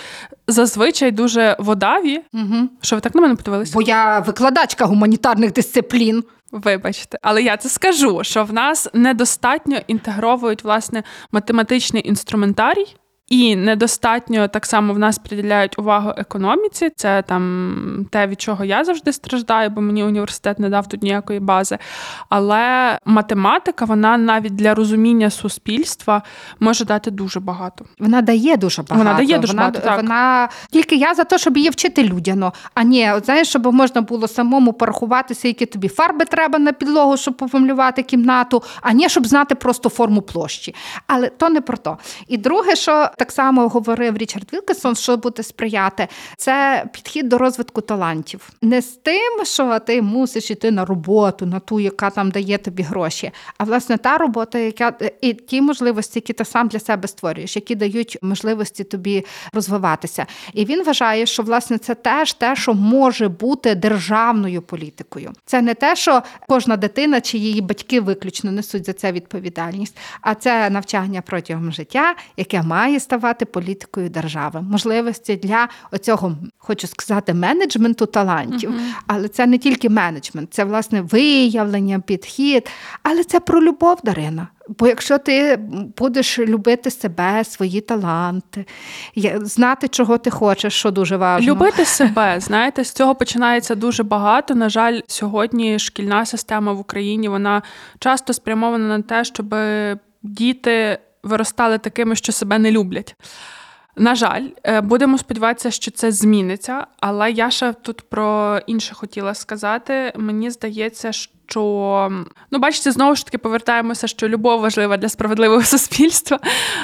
зазвичай 0.47 1.11
дуже 1.11 1.55
водаві. 1.59 2.21
Угу. 2.33 2.69
Що 2.81 2.95
ви 2.95 3.01
так 3.01 3.15
на 3.15 3.21
мене 3.21 3.35
подивилися? 3.35 3.71
Бо 3.75 3.81
я 3.81 4.19
викладачка 4.19 4.85
гуманітарних 4.85 5.53
дисциплін. 5.53 6.23
Вибачте, 6.51 7.19
але 7.21 7.43
я 7.43 7.57
це 7.57 7.69
скажу, 7.69 8.19
що 8.23 8.43
в 8.43 8.53
нас 8.53 8.87
недостатньо 8.93 9.77
інтегровують 9.87 10.63
власне 10.63 11.03
математичний 11.31 12.07
інструментарій. 12.07 12.95
І 13.29 13.55
недостатньо 13.55 14.47
так 14.47 14.65
само 14.65 14.93
в 14.93 14.99
нас 14.99 15.17
приділяють 15.17 15.79
увагу 15.79 16.13
економіці. 16.17 16.89
Це 16.95 17.21
там 17.21 18.05
те, 18.11 18.27
від 18.27 18.41
чого 18.41 18.65
я 18.65 18.83
завжди 18.83 19.13
страждаю, 19.13 19.69
бо 19.69 19.81
мені 19.81 20.03
університет 20.03 20.59
не 20.59 20.69
дав 20.69 20.89
тут 20.89 21.03
ніякої 21.03 21.39
бази. 21.39 21.77
Але 22.29 22.97
математика, 23.05 23.85
вона 23.85 24.17
навіть 24.17 24.55
для 24.55 24.75
розуміння 24.75 25.29
суспільства 25.29 26.21
може 26.59 26.85
дати 26.85 27.11
дуже 27.11 27.39
багато. 27.39 27.85
Вона 27.99 28.21
дає 28.21 28.57
дуже 28.57 28.81
багато. 28.81 29.05
Вона 29.07 29.17
дає 29.17 29.39
дуже 29.39 29.53
вона, 29.53 29.61
багато. 29.61 29.79
так. 29.79 29.97
Вона 29.97 30.49
тільки 30.71 30.95
я 30.95 31.13
за 31.13 31.23
те, 31.23 31.37
щоб 31.37 31.57
її 31.57 31.69
вчити 31.69 32.03
людяно. 32.03 32.53
А 32.73 32.83
ні, 32.83 33.11
от 33.11 33.25
знаєш, 33.25 33.49
щоб 33.49 33.73
можна 33.73 34.01
було 34.01 34.27
самому 34.27 34.73
порахуватися, 34.73 35.47
які 35.47 35.65
тобі 35.65 35.87
фарби 35.87 36.25
треба 36.25 36.59
на 36.59 36.71
підлогу, 36.73 37.17
щоб 37.17 37.37
пофармлювати 37.37 38.03
кімнату, 38.03 38.63
а 38.81 38.93
не 38.93 39.09
щоб 39.09 39.27
знати 39.27 39.55
просто 39.55 39.89
форму 39.89 40.21
площі. 40.21 40.75
Але 41.07 41.29
то 41.29 41.49
не 41.49 41.61
про 41.61 41.77
то. 41.77 41.97
І 42.27 42.37
друге, 42.37 42.75
що 42.75 43.09
так 43.19 43.31
само 43.31 43.67
говорив 43.67 44.17
Річард 44.17 44.53
Вілкесон, 44.53 44.95
що 44.95 45.17
буде 45.17 45.43
сприяти, 45.43 46.07
це 46.37 46.85
підхід 46.93 47.29
до 47.29 47.37
розвитку 47.37 47.81
талантів. 47.81 48.49
Не 48.61 48.81
з 48.81 48.87
тим, 48.87 49.45
що 49.45 49.79
ти 49.79 50.01
мусиш 50.01 50.51
іти 50.51 50.71
на 50.71 50.85
роботу, 50.85 51.45
на 51.45 51.59
ту, 51.59 51.79
яка 51.79 52.09
там 52.09 52.31
дає 52.31 52.57
тобі 52.57 52.83
гроші, 52.83 53.31
а 53.57 53.63
власне 53.63 53.97
та 53.97 54.17
робота, 54.17 54.59
яка 54.59 54.93
і 55.21 55.33
ті 55.33 55.61
можливості, 55.61 56.19
які 56.19 56.33
ти 56.33 56.45
сам 56.45 56.67
для 56.67 56.79
себе 56.79 57.07
створюєш, 57.07 57.55
які 57.55 57.75
дають 57.75 58.17
можливості 58.21 58.83
тобі 58.83 59.25
розвиватися. 59.53 60.25
І 60.53 60.65
він 60.65 60.83
вважає, 60.83 61.25
що 61.25 61.43
власне 61.43 61.77
це 61.77 61.95
теж 61.95 62.33
те, 62.33 62.55
що 62.55 62.73
може 62.73 63.27
бути 63.27 63.75
державною 63.75 64.61
політикою. 64.61 65.31
Це 65.45 65.61
не 65.61 65.73
те, 65.73 65.95
що 65.95 66.23
кожна 66.47 66.77
дитина 66.77 67.21
чи 67.21 67.37
її 67.37 67.61
батьки 67.61 68.01
виключно 68.01 68.51
несуть 68.51 68.85
за 68.85 68.93
це 68.93 69.11
відповідальність, 69.11 69.97
а 70.21 70.35
це 70.35 70.69
навчання 70.69 71.21
протягом 71.21 71.71
життя, 71.71 72.15
яке 72.37 72.61
має 72.61 72.99
ставати 73.09 73.45
політикою 73.45 74.09
держави, 74.09 74.61
можливості 74.61 75.35
для 75.35 75.67
оцього, 75.91 76.37
хочу 76.57 76.87
сказати, 76.87 77.33
менеджменту 77.33 78.05
талантів. 78.05 78.69
Uh-huh. 78.69 78.93
Але 79.07 79.27
це 79.27 79.45
не 79.45 79.57
тільки 79.57 79.89
менеджмент, 79.89 80.53
це 80.53 80.63
власне 80.63 81.01
виявлення, 81.01 81.99
підхід, 81.99 82.69
але 83.03 83.23
це 83.23 83.39
про 83.39 83.61
любов, 83.61 83.99
Дарина. 84.03 84.47
Бо 84.79 84.87
якщо 84.87 85.17
ти 85.17 85.59
будеш 85.97 86.39
любити 86.39 86.91
себе, 86.91 87.43
свої 87.43 87.81
таланти, 87.81 88.65
знати, 89.41 89.87
чого 89.87 90.17
ти 90.17 90.29
хочеш, 90.29 90.73
що 90.73 90.91
дуже 90.91 91.17
важливо. 91.17 91.55
Любити 91.55 91.85
себе, 91.85 92.39
знаєте, 92.39 92.83
з 92.83 92.91
цього 92.91 93.15
починається 93.15 93.75
дуже 93.75 94.03
багато. 94.03 94.55
На 94.55 94.69
жаль, 94.69 94.99
сьогодні 95.07 95.79
шкільна 95.79 96.25
система 96.25 96.73
в 96.73 96.79
Україні 96.79 97.29
вона 97.29 97.61
часто 97.99 98.33
спрямована 98.33 98.97
на 98.97 99.01
те, 99.01 99.23
щоб 99.23 99.55
діти 100.23 100.99
виростали 101.23 101.77
такими, 101.77 102.15
що 102.15 102.31
себе 102.31 102.59
не 102.59 102.71
люблять. 102.71 103.15
На 103.99 104.15
жаль, 104.15 104.47
е, 104.63 104.81
будемо 104.81 105.17
сподіватися, 105.17 105.71
що 105.71 105.91
це 105.91 106.11
зміниться, 106.11 106.87
але 106.99 107.31
я 107.31 107.51
ще 107.51 107.73
тут 107.73 108.01
про 108.01 108.59
інше 108.67 108.95
хотіла 108.95 109.33
сказати. 109.33 110.13
Мені 110.15 110.51
здається, 110.51 111.11
що 111.11 112.11
ну, 112.51 112.59
бачите, 112.59 112.91
знову 112.91 113.15
ж 113.15 113.25
таки 113.25 113.37
повертаємося, 113.37 114.07
що 114.07 114.29
любов 114.29 114.61
важлива 114.61 114.97
для 114.97 115.09
справедливого 115.09 115.61
суспільства. 115.63 116.39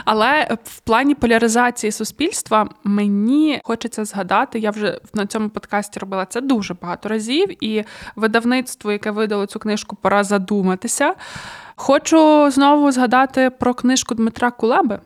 Але 0.05 0.57
в 0.63 0.79
плані 0.79 1.15
поляризації 1.15 1.91
суспільства 1.91 2.69
мені 2.83 3.61
хочеться 3.63 4.05
згадати, 4.05 4.59
я 4.59 4.71
вже 4.71 4.99
на 5.13 5.25
цьому 5.25 5.49
подкасті 5.49 5.99
робила 5.99 6.25
це 6.25 6.41
дуже 6.41 6.73
багато 6.73 7.09
разів, 7.09 7.63
і 7.63 7.83
видавництво, 8.15 8.91
яке 8.91 9.11
видало 9.11 9.45
цю 9.45 9.59
книжку, 9.59 9.95
пора 9.95 10.23
задуматися. 10.23 11.13
Хочу 11.75 12.51
знову 12.51 12.91
згадати 12.91 13.49
про 13.49 13.73
книжку 13.73 14.15
Дмитра 14.15 14.51
Кулеби. 14.51 14.99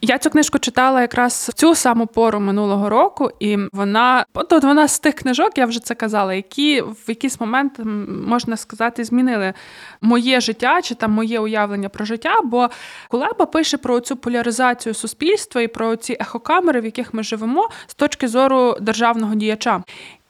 Я 0.00 0.18
цю 0.18 0.30
книжку 0.30 0.58
читала 0.58 1.00
якраз 1.00 1.50
в 1.50 1.52
цю 1.52 1.74
саму 1.74 2.06
пору 2.06 2.40
минулого 2.40 2.88
року, 2.88 3.30
і 3.40 3.58
вона 3.72 4.24
от 4.34 4.64
вона 4.64 4.88
з 4.88 4.98
тих 4.98 5.14
книжок, 5.14 5.58
я 5.58 5.66
вже 5.66 5.80
це 5.80 5.94
казала, 5.94 6.34
які 6.34 6.80
в 6.80 7.04
якийсь 7.08 7.40
момент 7.40 7.80
можна 8.26 8.56
сказати 8.56 9.04
змінили 9.04 9.54
моє 10.00 10.40
життя 10.40 10.82
чи 10.82 10.94
там 10.94 11.12
моє 11.12 11.40
уявлення 11.40 11.88
про 11.88 12.04
життя. 12.04 12.34
Бо 12.44 12.68
Кулеба 13.08 13.46
пише 13.46 13.76
про 13.78 14.00
цю 14.00 14.16
поляризацію 14.16 14.94
суспільства 14.94 15.60
і 15.60 15.68
про 15.68 15.96
ці 15.96 16.16
ехокамери, 16.20 16.80
в 16.80 16.84
яких 16.84 17.14
ми 17.14 17.22
живемо, 17.22 17.68
з 17.86 17.94
точки 17.94 18.28
зору 18.28 18.76
державного 18.80 19.34
діяча. 19.34 19.82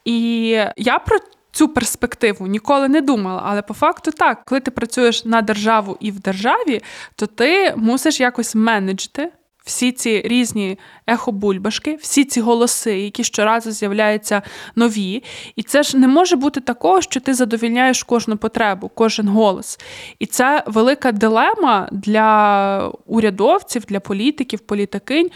І 0.04 0.48
я 0.76 0.98
про 0.98 1.18
цю 1.58 1.68
перспективу 1.68 2.46
ніколи 2.46 2.88
не 2.88 3.00
думала. 3.00 3.42
Але 3.44 3.62
по 3.62 3.74
факту 3.74 4.10
так, 4.10 4.44
коли 4.44 4.60
ти 4.60 4.70
працюєш 4.70 5.24
на 5.24 5.42
державу 5.42 5.96
і 6.00 6.10
в 6.10 6.20
державі, 6.20 6.82
то 7.14 7.26
ти 7.26 7.74
мусиш 7.76 8.20
якось 8.20 8.54
менеджити. 8.54 9.32
Всі 9.64 9.92
ці 9.92 10.22
різні 10.24 10.78
ехобульбашки, 11.06 11.94
всі 11.94 12.24
ці 12.24 12.40
голоси, 12.40 13.00
які 13.00 13.24
щоразу 13.24 13.70
з'являються 13.70 14.42
нові. 14.76 15.22
І 15.56 15.62
це 15.62 15.82
ж 15.82 15.98
не 15.98 16.08
може 16.08 16.36
бути 16.36 16.60
такого, 16.60 17.00
що 17.00 17.20
ти 17.20 17.34
задовільняєш 17.34 18.02
кожну 18.02 18.36
потребу, 18.36 18.90
кожен 18.94 19.28
голос. 19.28 19.78
І 20.18 20.26
це 20.26 20.62
велика 20.66 21.12
дилема 21.12 21.88
для 21.92 22.92
урядовців, 23.06 23.84
для 23.84 24.00
політиків, 24.00 24.60
політикинь 24.60 25.30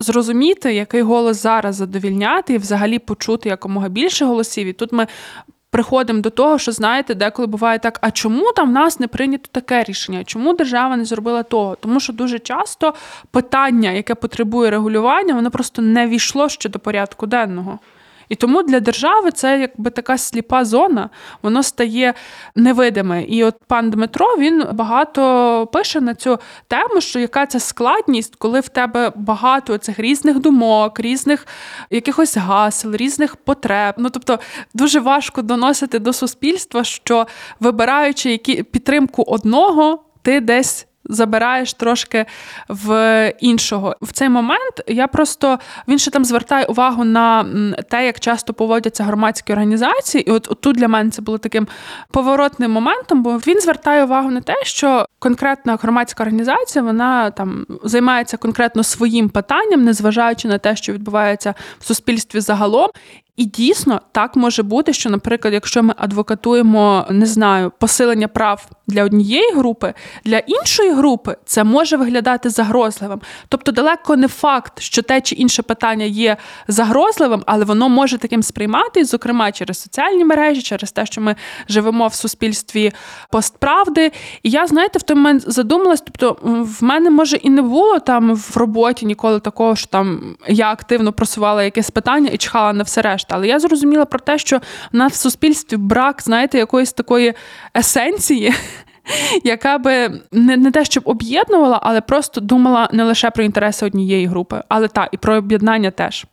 зрозуміти, 0.00 0.74
який 0.74 1.02
голос 1.02 1.42
зараз 1.42 1.76
задовільняти, 1.76 2.54
і 2.54 2.58
взагалі 2.58 2.98
почути 2.98 3.48
якомога 3.48 3.88
більше 3.88 4.24
голосів. 4.24 4.66
І 4.66 4.72
тут 4.72 4.92
ми 4.92 5.06
приходимо 5.70 6.20
до 6.20 6.30
того, 6.30 6.58
що 6.58 6.72
знаєте, 6.72 7.14
деколи 7.14 7.46
буває 7.46 7.78
так: 7.78 7.98
а 8.02 8.10
чому 8.10 8.52
там 8.52 8.68
в 8.68 8.72
нас 8.72 9.00
не 9.00 9.08
прийнято 9.08 9.48
таке 9.52 9.84
рішення? 9.84 10.24
Чому 10.24 10.52
держава 10.54 10.96
не 10.96 11.04
зробила 11.04 11.42
того? 11.42 11.76
Тому 11.80 12.00
що 12.00 12.12
дуже 12.12 12.38
часто 12.38 12.94
питання, 13.30 13.90
яке 13.90 14.14
потребує 14.14 14.70
регулювання, 14.70 15.34
воно 15.34 15.50
просто 15.50 15.82
не 15.82 16.06
війшло 16.06 16.48
ще 16.48 16.68
до 16.68 16.78
порядку 16.78 17.26
денного. 17.26 17.78
І 18.28 18.34
тому 18.34 18.62
для 18.62 18.80
держави 18.80 19.30
це 19.30 19.60
якби 19.60 19.90
така 19.90 20.18
сліпа 20.18 20.64
зона, 20.64 21.10
воно 21.42 21.62
стає 21.62 22.14
невидиме. 22.54 23.22
І 23.22 23.44
от 23.44 23.54
пан 23.66 23.90
Дмитро 23.90 24.36
він 24.38 24.64
багато 24.72 25.66
пише 25.72 26.00
на 26.00 26.14
цю 26.14 26.38
тему, 26.68 27.00
що 27.00 27.18
яка 27.18 27.46
це 27.46 27.60
складність, 27.60 28.36
коли 28.36 28.60
в 28.60 28.68
тебе 28.68 29.12
багато 29.16 29.78
цих 29.78 29.98
різних 29.98 30.38
думок, 30.38 31.00
різних 31.00 31.46
якихось 31.90 32.36
гасел, 32.36 32.94
різних 32.94 33.36
потреб. 33.36 33.94
Ну 33.98 34.10
тобто 34.10 34.38
дуже 34.74 35.00
важко 35.00 35.42
доносити 35.42 35.98
до 35.98 36.12
суспільства, 36.12 36.84
що 36.84 37.26
вибираючи 37.60 38.30
які 38.30 38.62
підтримку 38.62 39.22
одного, 39.22 40.04
ти 40.22 40.40
десь 40.40 40.87
забираєш 41.08 41.74
трошки 41.74 42.26
в 42.68 43.32
іншого. 43.40 43.96
В 44.02 44.12
цей 44.12 44.28
момент 44.28 44.82
я 44.86 45.06
просто 45.06 45.58
він 45.88 45.98
ще 45.98 46.10
там 46.10 46.24
звертає 46.24 46.64
увагу 46.64 47.04
на 47.04 47.46
те, 47.90 48.06
як 48.06 48.20
часто 48.20 48.54
поводяться 48.54 49.04
громадські 49.04 49.52
організації, 49.52 50.28
і 50.28 50.30
от, 50.30 50.48
от 50.50 50.60
тут 50.60 50.76
для 50.76 50.88
мене 50.88 51.10
це 51.10 51.22
було 51.22 51.38
таким 51.38 51.68
поворотним 52.10 52.70
моментом, 52.70 53.22
бо 53.22 53.36
він 53.36 53.60
звертає 53.60 54.04
увагу 54.04 54.30
на 54.30 54.40
те, 54.40 54.54
що 54.62 55.06
конкретна 55.18 55.76
громадська 55.82 56.22
організація 56.22 56.84
вона 56.84 57.30
там 57.30 57.66
займається 57.84 58.36
конкретно 58.36 58.82
своїм 58.82 59.28
питанням, 59.28 59.84
незважаючи 59.84 60.48
на 60.48 60.58
те, 60.58 60.76
що 60.76 60.92
відбувається 60.92 61.54
в 61.80 61.84
суспільстві 61.84 62.40
загалом. 62.40 62.90
І 63.38 63.44
дійсно 63.44 64.00
так 64.12 64.36
може 64.36 64.62
бути, 64.62 64.92
що, 64.92 65.10
наприклад, 65.10 65.54
якщо 65.54 65.82
ми 65.82 65.94
адвокатуємо, 65.96 67.06
не 67.10 67.26
знаю, 67.26 67.72
посилення 67.78 68.28
прав 68.28 68.68
для 68.86 69.04
однієї 69.04 69.52
групи, 69.52 69.94
для 70.24 70.38
іншої 70.38 70.92
групи 70.92 71.36
це 71.44 71.64
може 71.64 71.96
виглядати 71.96 72.50
загрозливим. 72.50 73.20
Тобто, 73.48 73.72
далеко 73.72 74.16
не 74.16 74.28
факт, 74.28 74.80
що 74.80 75.02
те 75.02 75.20
чи 75.20 75.34
інше 75.34 75.62
питання 75.62 76.04
є 76.04 76.36
загрозливим, 76.68 77.42
але 77.46 77.64
воно 77.64 77.88
може 77.88 78.18
таким 78.18 78.42
сприймати, 78.42 79.04
зокрема 79.04 79.52
через 79.52 79.82
соціальні 79.82 80.24
мережі, 80.24 80.62
через 80.62 80.92
те, 80.92 81.06
що 81.06 81.20
ми 81.20 81.36
живемо 81.68 82.06
в 82.06 82.14
суспільстві 82.14 82.92
постправди. 83.30 84.12
І 84.42 84.50
я, 84.50 84.66
знаєте, 84.66 84.98
в 84.98 85.02
той 85.02 85.16
момент 85.16 85.44
задумалась, 85.46 86.00
тобто 86.00 86.36
в 86.42 86.84
мене 86.84 87.10
може 87.10 87.36
і 87.36 87.50
не 87.50 87.62
було 87.62 87.98
там 87.98 88.34
в 88.34 88.56
роботі 88.56 89.06
ніколи 89.06 89.40
такого, 89.40 89.76
що 89.76 89.86
там 89.86 90.36
я 90.48 90.70
активно 90.70 91.12
просувала 91.12 91.62
якесь 91.62 91.90
питання 91.90 92.30
і 92.32 92.36
чхала 92.36 92.72
на 92.72 92.82
все 92.82 93.02
решта. 93.02 93.27
Але 93.30 93.48
я 93.48 93.60
зрозуміла 93.60 94.04
про 94.04 94.20
те, 94.20 94.38
що 94.38 94.58
в 94.92 94.96
нас 94.96 95.12
в 95.12 95.16
суспільстві 95.16 95.76
брак, 95.76 96.22
знаєте, 96.22 96.58
якоїсь 96.58 96.92
такої 96.92 97.34
есенції. 97.76 98.54
Яка 99.44 99.78
би 99.78 100.20
не 100.32 100.56
не 100.56 100.70
те, 100.70 100.84
щоб 100.84 101.02
об'єднувала, 101.06 101.80
але 101.82 102.00
просто 102.00 102.40
думала 102.40 102.88
не 102.92 103.04
лише 103.04 103.30
про 103.30 103.44
інтереси 103.44 103.86
однієї 103.86 104.26
групи, 104.26 104.62
але 104.68 104.88
та 104.88 105.08
і 105.12 105.16
про 105.16 105.36
об'єднання 105.36 105.90
теж. 105.90 106.26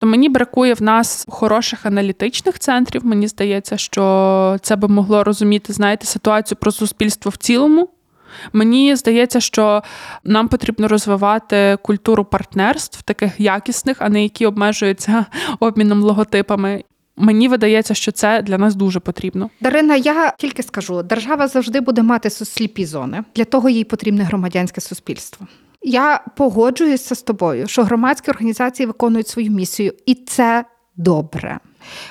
То 0.00 0.06
мені 0.06 0.28
бракує 0.28 0.74
в 0.74 0.82
нас 0.82 1.26
хороших 1.28 1.86
аналітичних 1.86 2.58
центрів. 2.58 3.06
Мені 3.06 3.28
здається, 3.28 3.76
що 3.76 4.56
це 4.62 4.76
би 4.76 4.88
могло 4.88 5.24
розуміти, 5.24 5.72
знаєте, 5.72 6.06
ситуацію 6.06 6.58
про 6.60 6.72
суспільство 6.72 7.30
в 7.30 7.36
цілому. 7.36 7.88
Мені 8.52 8.96
здається, 8.96 9.40
що 9.40 9.82
нам 10.24 10.48
потрібно 10.48 10.88
розвивати 10.88 11.78
культуру 11.82 12.24
партнерств, 12.24 13.02
таких 13.02 13.40
якісних, 13.40 13.96
а 14.00 14.08
не 14.08 14.22
які 14.22 14.46
обмежуються 14.46 15.26
обміном 15.60 16.02
логотипами. 16.02 16.84
Мені 17.16 17.48
видається, 17.48 17.94
що 17.94 18.12
це 18.12 18.42
для 18.42 18.58
нас 18.58 18.74
дуже 18.74 19.00
потрібно. 19.00 19.50
Дарина, 19.60 19.96
я 19.96 20.32
тільки 20.38 20.62
скажу: 20.62 21.02
держава 21.02 21.48
завжди 21.48 21.80
буде 21.80 22.02
мати 22.02 22.30
сліпі 22.30 22.86
зони. 22.86 23.24
Для 23.36 23.44
того 23.44 23.68
їй 23.68 23.84
потрібне 23.84 24.24
громадянське 24.24 24.80
суспільство. 24.80 25.46
Я 25.82 26.24
погоджуюся 26.36 27.14
з 27.14 27.22
тобою, 27.22 27.66
що 27.66 27.84
громадські 27.84 28.30
організації 28.30 28.86
виконують 28.86 29.28
свою 29.28 29.50
місію, 29.50 29.92
і 30.06 30.14
це 30.14 30.64
добре. 30.96 31.58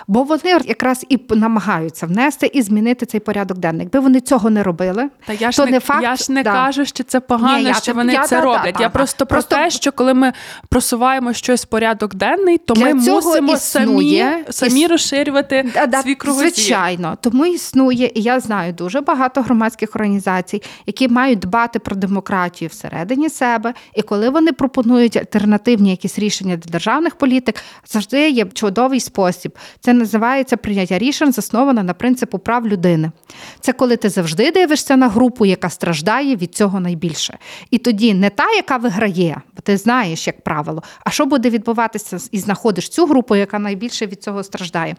Бо 0.08 0.24
вони 0.24 0.50
якраз 0.66 1.06
і 1.10 1.20
намагаються 1.30 2.06
внести 2.06 2.52
і 2.54 2.62
змінити 2.62 3.06
цей 3.06 3.20
порядок 3.20 3.58
денний. 3.58 3.82
Якби 3.84 4.00
вони 4.00 4.20
цього 4.22 4.50
не 4.50 4.64
робили, 4.64 5.10
та 5.26 5.34
я 5.34 5.52
ж 5.52 5.58
то 5.58 5.66
не, 5.66 5.72
не 5.72 5.80
факт, 5.80 6.04
я 6.04 6.16
ж 6.16 6.32
не 6.32 6.44
да. 6.44 6.54
кажу, 6.54 6.86
що 6.86 7.04
це 7.04 7.20
погано, 7.20 7.58
Ні, 7.58 7.64
я 7.64 7.74
що 7.74 7.94
вони 7.94 8.14
я- 8.14 8.24
це 8.24 8.36
та- 8.36 8.42
роблять. 8.42 8.64
та- 8.74 8.84
я 8.84 8.88
та. 8.88 8.90
просто 8.90 9.26
про 9.26 9.36
Просто- 9.36 9.56
те, 9.56 9.70
що 9.70 9.92
коли 9.92 10.14
ми 10.14 10.34
просуваємо 10.70 11.34
щось 11.34 11.64
в 11.64 11.68
порядок 11.68 12.16
денний, 12.16 12.58
то 12.58 12.74
Для 12.74 12.86
ми 12.86 12.94
мусимо 12.94 13.58
самі, 13.58 13.86
існує 13.86 14.46
самі 14.50 14.86
іс- 14.86 14.90
розширювати 14.90 15.72
Да, 15.74 15.86
да, 15.86 16.02
свій 16.02 16.16
кругозір. 16.16 16.50
Звичайно, 16.54 17.18
тому 17.22 17.46
існує, 17.46 18.12
і 18.16 18.22
я 18.22 18.40
знаю 18.40 18.74
дуже 18.74 19.02
багато 19.02 19.42
громадських 19.42 19.96
організацій, 19.96 20.62
які 20.86 21.08
мають 21.08 21.40
дбати 21.40 21.80
про 21.80 21.96
демократію 21.96 22.70
всередині 22.70 23.30
себе. 23.30 23.74
І 23.96 24.02
коли 24.02 24.30
вони 24.30 24.52
пропонують 24.52 25.18
альтернативні 25.18 25.90
якісь 25.90 26.20
рішення 26.20 26.56
для 26.58 26.72
державних 26.72 27.16
політик, 27.16 27.56
завжди 27.88 28.30
є 28.30 28.46
чудовий 28.46 29.00
спосіб. 29.00 29.58
Це 29.80 29.94
називається 29.94 30.58
прийняття 30.58 30.98
рішень, 30.98 31.32
засноване 31.32 31.84
на 31.84 31.94
принципу 31.94 32.40
прав 32.40 32.68
людини. 32.68 33.12
Це 33.60 33.74
коли 33.74 33.98
ти 33.98 34.10
завжди 34.10 34.52
дивишся 34.52 34.96
на 34.96 35.10
групу, 35.10 35.46
яка 35.46 35.70
страждає 35.70 36.36
від 36.36 36.56
цього 36.56 36.80
найбільше. 36.80 37.38
І 37.72 37.78
тоді 37.78 38.14
не 38.14 38.30
та, 38.30 38.52
яка 38.52 38.78
виграє, 38.78 39.42
бо 39.56 39.62
ти 39.62 39.78
знаєш, 39.78 40.28
як 40.28 40.42
правило, 40.42 40.84
а 41.04 41.10
що 41.10 41.26
буде 41.26 41.50
відбуватися 41.50 42.18
і 42.32 42.40
знаходиш 42.40 42.90
цю 42.90 43.06
групу, 43.06 43.36
яка 43.36 43.60
найбільше 43.60 44.06
від 44.06 44.24
цього 44.24 44.44
страждає. 44.44 44.96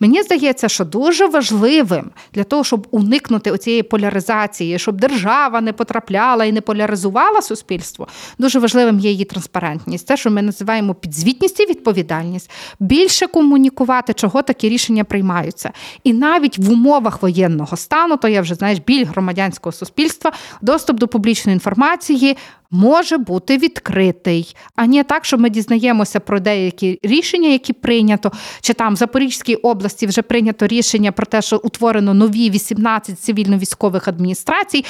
Мені 0.00 0.22
здається, 0.22 0.68
що 0.68 0.84
дуже 0.84 1.26
важливим 1.26 2.10
для 2.32 2.44
того, 2.44 2.64
щоб 2.64 2.86
уникнути 2.90 3.50
оцієї 3.50 3.82
поляризації, 3.82 4.78
щоб 4.78 5.00
держава 5.00 5.60
не 5.60 5.72
потрапляла 5.72 6.44
і 6.44 6.52
не 6.52 6.60
поляризувала 6.60 7.42
суспільство, 7.42 8.08
дуже 8.38 8.58
важливим 8.58 8.98
є 8.98 9.10
її 9.10 9.24
транспарентність. 9.24 10.06
Те, 10.06 10.16
що 10.16 10.30
ми 10.30 10.42
називаємо 10.42 10.94
підзвітність 10.94 11.60
і 11.60 11.66
відповідальність, 11.66 12.50
більше 12.80 13.26
комунікувати, 13.26 14.05
чого 14.14 14.42
такі 14.42 14.68
рішення 14.68 15.04
приймаються. 15.04 15.70
І 16.04 16.12
навіть 16.12 16.58
в 16.58 16.70
умовах 16.70 17.22
воєнного 17.22 17.76
стану, 17.76 18.16
то 18.16 18.28
я 18.28 18.40
вже 18.40 18.54
знаєш, 18.54 18.78
біль 18.78 19.06
громадянського 19.06 19.72
суспільства, 19.72 20.32
доступ 20.62 20.98
до 20.98 21.08
публічної 21.08 21.54
інформації. 21.54 22.36
Може 22.76 23.18
бути 23.18 23.58
відкритий, 23.58 24.56
а 24.74 24.86
не 24.86 25.04
так, 25.04 25.24
що 25.24 25.38
ми 25.38 25.50
дізнаємося 25.50 26.20
про 26.20 26.40
деякі 26.40 26.98
рішення, 27.02 27.48
які 27.48 27.72
прийнято, 27.72 28.32
чи 28.60 28.72
там 28.72 28.94
в 28.94 28.96
Запорізькій 28.96 29.54
області 29.54 30.06
вже 30.06 30.22
прийнято 30.22 30.66
рішення 30.66 31.12
про 31.12 31.26
те, 31.26 31.42
що 31.42 31.60
утворено 31.64 32.14
нові 32.14 32.50
18 32.50 33.20
цивільно-військових 33.20 34.08
адміністрацій. 34.08 34.84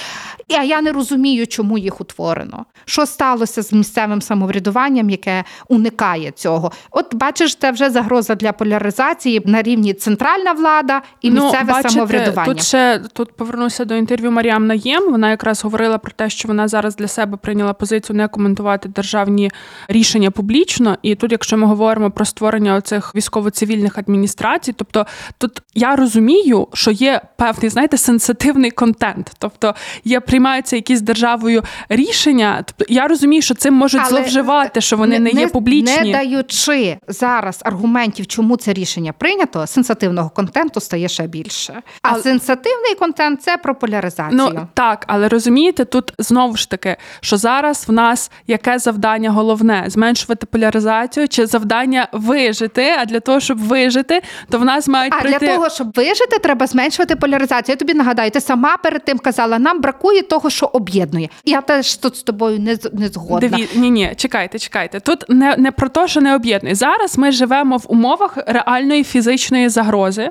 А 0.58 0.62
я 0.62 0.82
не 0.82 0.92
розумію, 0.92 1.46
чому 1.46 1.78
їх 1.78 2.00
утворено. 2.00 2.66
Що 2.84 3.06
сталося 3.06 3.62
з 3.62 3.72
місцевим 3.72 4.22
самоврядуванням, 4.22 5.10
яке 5.10 5.44
уникає 5.68 6.30
цього? 6.30 6.72
От 6.90 7.14
бачиш, 7.14 7.54
це 7.54 7.70
вже 7.70 7.90
загроза 7.90 8.34
для 8.34 8.52
поляризації 8.52 9.42
на 9.44 9.62
рівні 9.62 9.94
центральна 9.94 10.52
влада 10.52 11.02
і 11.22 11.30
місцеве 11.30 11.64
ну, 11.66 11.68
бачите, 11.68 11.88
самоврядування. 11.88 12.54
Тут 12.54 12.62
ще 12.62 13.00
тут 13.12 13.32
повернуся 13.32 13.84
до 13.84 13.94
інтерв'ю 13.94 14.30
Маріам 14.30 14.66
Наєм. 14.66 15.10
Вона 15.10 15.30
якраз 15.30 15.64
говорила 15.64 15.98
про 15.98 16.12
те, 16.12 16.30
що 16.30 16.48
вона 16.48 16.68
зараз 16.68 16.96
для 16.96 17.08
себе 17.08 17.36
прийняла 17.36 17.72
позицію 17.78 18.16
не 18.16 18.28
коментувати 18.28 18.88
державні 18.88 19.50
рішення 19.88 20.30
публічно. 20.30 20.98
І 21.02 21.14
тут, 21.14 21.32
якщо 21.32 21.56
ми 21.56 21.66
говоримо 21.66 22.10
про 22.10 22.24
створення 22.24 22.74
оцих 22.74 23.14
військово-цивільних 23.14 23.98
адміністрацій, 23.98 24.72
тобто 24.72 25.06
тут 25.38 25.62
я 25.74 25.96
розумію, 25.96 26.68
що 26.74 26.90
є 26.90 27.20
певний, 27.36 27.70
знаєте, 27.70 27.98
сенситивний 27.98 28.70
контент, 28.70 29.32
тобто 29.38 29.74
є 30.04 30.20
приймаються 30.20 30.76
якісь 30.76 31.00
державою 31.00 31.62
рішення. 31.88 32.64
Тобто 32.66 32.94
я 32.94 33.08
розумію, 33.08 33.42
що 33.42 33.54
цим 33.54 33.74
можуть 33.74 34.00
Але 34.00 34.10
зловживати, 34.10 34.80
що 34.80 34.96
вони 34.96 35.18
не, 35.18 35.30
є 35.30 35.48
публічні. 35.48 36.12
Не 36.12 36.12
даючи 36.12 36.98
зараз 37.08 37.60
аргументів, 37.64 38.26
чому 38.26 38.56
це 38.56 38.72
рішення 38.72 39.12
прийнято, 39.12 39.66
сенсативного 39.66 40.30
контенту 40.30 40.80
стає 40.80 41.08
ще 41.08 41.26
більше. 41.26 41.82
А 42.02 42.08
Але- 42.08 42.22
сенсативний 42.22 42.94
контент 42.98 43.42
це 43.42 43.56
про 43.56 43.74
поляризацію. 43.74 44.50
Ну 44.54 44.68
так, 44.74 45.04
але 45.06 45.28
розумієте, 45.28 45.84
тут 45.84 46.12
знову 46.18 46.56
ж 46.56 46.70
таки, 46.70 46.96
що 47.20 47.36
зараз 47.36 47.55
в 47.88 47.92
нас 47.92 48.30
яке 48.46 48.78
завдання 48.78 49.30
головне 49.30 49.84
зменшувати 49.86 50.46
поляризацію 50.46 51.28
чи 51.28 51.46
завдання 51.46 52.08
вижити. 52.12 52.94
А 52.98 53.04
для 53.04 53.20
того, 53.20 53.40
щоб 53.40 53.58
вижити, 53.58 54.22
то 54.50 54.58
в 54.58 54.64
нас 54.64 54.88
мають 54.88 55.14
А 55.16 55.20
прийти 55.20 55.38
для 55.38 55.54
того, 55.54 55.70
щоб 55.70 55.92
вижити, 55.92 56.38
треба 56.38 56.66
зменшувати 56.66 57.16
поляризацію. 57.16 57.72
Я 57.72 57.76
тобі 57.76 57.94
нагадаю, 57.94 58.30
ти 58.30 58.40
сама 58.40 58.76
перед 58.76 59.04
тим 59.04 59.18
казала, 59.18 59.58
нам 59.58 59.80
бракує 59.80 60.22
того, 60.22 60.50
що 60.50 60.66
об'єднує. 60.66 61.28
Я 61.44 61.60
теж 61.60 61.96
тут 61.96 62.16
з 62.16 62.22
тобою 62.22 62.60
не, 62.60 62.78
не 62.92 63.08
згодна. 63.08 63.48
Диві... 63.48 63.68
Ні, 63.74 63.90
ні, 63.90 64.12
чекайте, 64.16 64.58
чекайте. 64.58 65.00
Тут 65.00 65.24
не, 65.28 65.56
не 65.56 65.72
про 65.72 65.88
те, 65.88 66.08
що 66.08 66.20
не 66.20 66.34
об'єднує. 66.34 66.74
Зараз 66.74 67.18
ми 67.18 67.32
живемо 67.32 67.76
в 67.76 67.84
умовах 67.88 68.38
реальної 68.46 69.04
фізичної 69.04 69.68
загрози. 69.68 70.30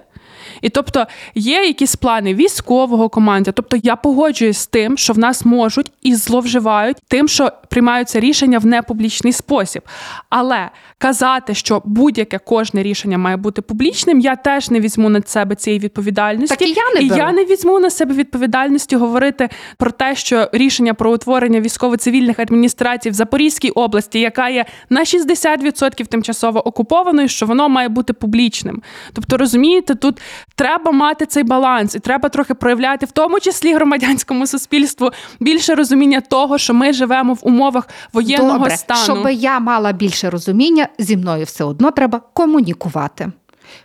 І 0.65 0.69
тобто 0.69 1.07
є 1.35 1.65
якісь 1.65 1.95
плани 1.95 2.33
військового 2.33 3.09
команди. 3.09 3.51
Тобто 3.51 3.77
я 3.83 3.95
погоджуюсь 3.95 4.57
з 4.57 4.67
тим, 4.67 4.97
що 4.97 5.13
в 5.13 5.17
нас 5.17 5.45
можуть 5.45 5.91
і 6.01 6.15
зловживають 6.15 6.97
тим, 7.07 7.27
що 7.27 7.51
приймаються 7.69 8.19
рішення 8.19 8.59
в 8.59 8.65
непублічний 8.65 9.33
спосіб. 9.33 9.81
Але 10.29 10.69
казати, 10.97 11.53
що 11.53 11.81
будь-яке 11.85 12.37
кожне 12.37 12.83
рішення 12.83 13.17
має 13.17 13.37
бути 13.37 13.61
публічним, 13.61 14.19
я 14.19 14.35
теж 14.35 14.69
не 14.69 14.79
візьму 14.79 15.09
на 15.09 15.21
себе 15.25 15.55
цієї 15.55 15.79
відповідальності. 15.79 16.55
Так 16.55 16.67
і 16.67 16.71
я 16.71 16.93
не 16.95 17.01
і 17.01 17.17
я 17.17 17.31
не 17.31 17.45
візьму 17.45 17.79
на 17.79 17.89
себе 17.89 18.13
відповідальності 18.13 18.95
говорити 18.95 19.49
про 19.77 19.91
те, 19.91 20.15
що 20.15 20.49
рішення 20.53 20.93
про 20.93 21.11
утворення 21.11 21.61
військово-цивільних 21.61 22.39
адміністрацій 22.39 23.09
в 23.09 23.13
Запорізькій 23.13 23.69
області, 23.69 24.19
яка 24.19 24.49
є 24.49 24.65
на 24.89 25.01
60% 25.01 26.05
тимчасово 26.05 26.67
окупованою, 26.67 27.27
що 27.27 27.45
воно 27.45 27.69
має 27.69 27.89
бути 27.89 28.13
публічним. 28.13 28.81
Тобто, 29.13 29.37
розумієте, 29.37 29.95
тут 29.95 30.21
треба 30.55 30.91
мати 30.91 31.25
цей 31.25 31.43
баланс, 31.43 31.95
і 31.95 31.99
треба 31.99 32.29
трохи 32.29 32.53
проявляти, 32.53 33.05
в 33.05 33.11
тому 33.11 33.39
числі 33.39 33.73
громадянському 33.73 34.47
суспільству, 34.47 35.09
більше 35.39 35.75
розуміння 35.75 36.21
того, 36.21 36.57
що 36.57 36.73
ми 36.73 36.93
живемо 36.93 37.33
в 37.33 37.39
умовах 37.41 37.87
воєнного 38.13 38.57
Добре, 38.57 38.77
стану. 38.77 39.03
щоб 39.03 39.29
я 39.31 39.59
мала 39.59 39.91
більше 39.91 40.29
розуміння, 40.29 40.87
зі 40.99 41.17
мною 41.17 41.45
все 41.45 41.63
одно 41.63 41.91
треба 41.91 42.21
комунікувати. 42.33 43.31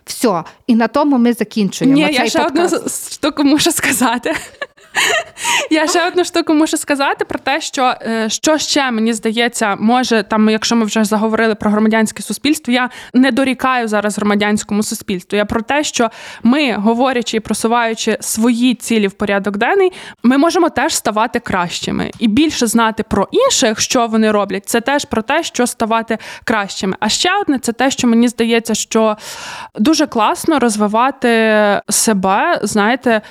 Все, 0.05 0.43
і 0.67 0.75
на 0.75 0.87
тому 0.87 1.17
ми 1.17 1.33
закінчуємо. 1.33 1.95
Ні, 1.97 2.05
цей 2.05 2.15
я 2.15 2.29
ще 2.29 2.45
одну 2.45 2.61
подкаст. 2.61 3.13
штуку 3.13 3.43
мушу 3.43 3.71
сказати. 3.71 4.35
Я 5.71 5.87
ще 5.87 6.07
одну 6.07 6.25
штуку 6.25 6.53
мушу 6.53 6.77
сказати 6.77 7.25
про 7.25 7.39
те, 7.39 7.61
що 7.61 7.93
е, 8.01 8.29
що 8.29 8.57
ще 8.57 8.91
мені 8.91 9.13
здається, 9.13 9.75
може 9.79 10.23
там, 10.23 10.49
якщо 10.49 10.75
ми 10.75 10.85
вже 10.85 11.03
заговорили 11.03 11.55
про 11.55 11.71
громадянське 11.71 12.23
суспільство, 12.23 12.73
я 12.73 12.89
не 13.13 13.31
дорікаю 13.31 13.87
зараз 13.87 14.17
громадянському 14.17 14.83
суспільству. 14.83 15.37
Я 15.37 15.45
про 15.45 15.61
те, 15.61 15.83
що 15.83 16.09
ми, 16.43 16.73
говорячи 16.73 17.37
і 17.37 17.39
просуваючи 17.39 18.17
свої 18.19 18.75
цілі 18.75 19.07
в 19.07 19.11
порядок 19.11 19.57
денний, 19.57 19.91
ми 20.23 20.37
можемо 20.37 20.69
теж 20.69 20.95
ставати 20.95 21.39
кращими 21.39 22.11
і 22.19 22.27
більше 22.27 22.67
знати 22.67 23.03
про 23.03 23.27
інших, 23.31 23.79
що 23.79 24.07
вони 24.07 24.31
роблять. 24.31 24.69
Це 24.69 24.81
теж 24.81 25.05
про 25.05 25.21
те, 25.21 25.43
що 25.43 25.67
ставати 25.67 26.17
кращими. 26.43 26.95
А 26.99 27.09
ще 27.09 27.29
одне 27.41 27.59
це 27.59 27.73
те, 27.73 27.91
що 27.91 28.07
мені 28.07 28.27
здається, 28.27 28.75
що 28.75 29.17
дуже 29.75 30.07
класно 30.07 30.59
розвивати 30.59 31.81
себе, 31.89 32.59
знаєте. 32.63 33.21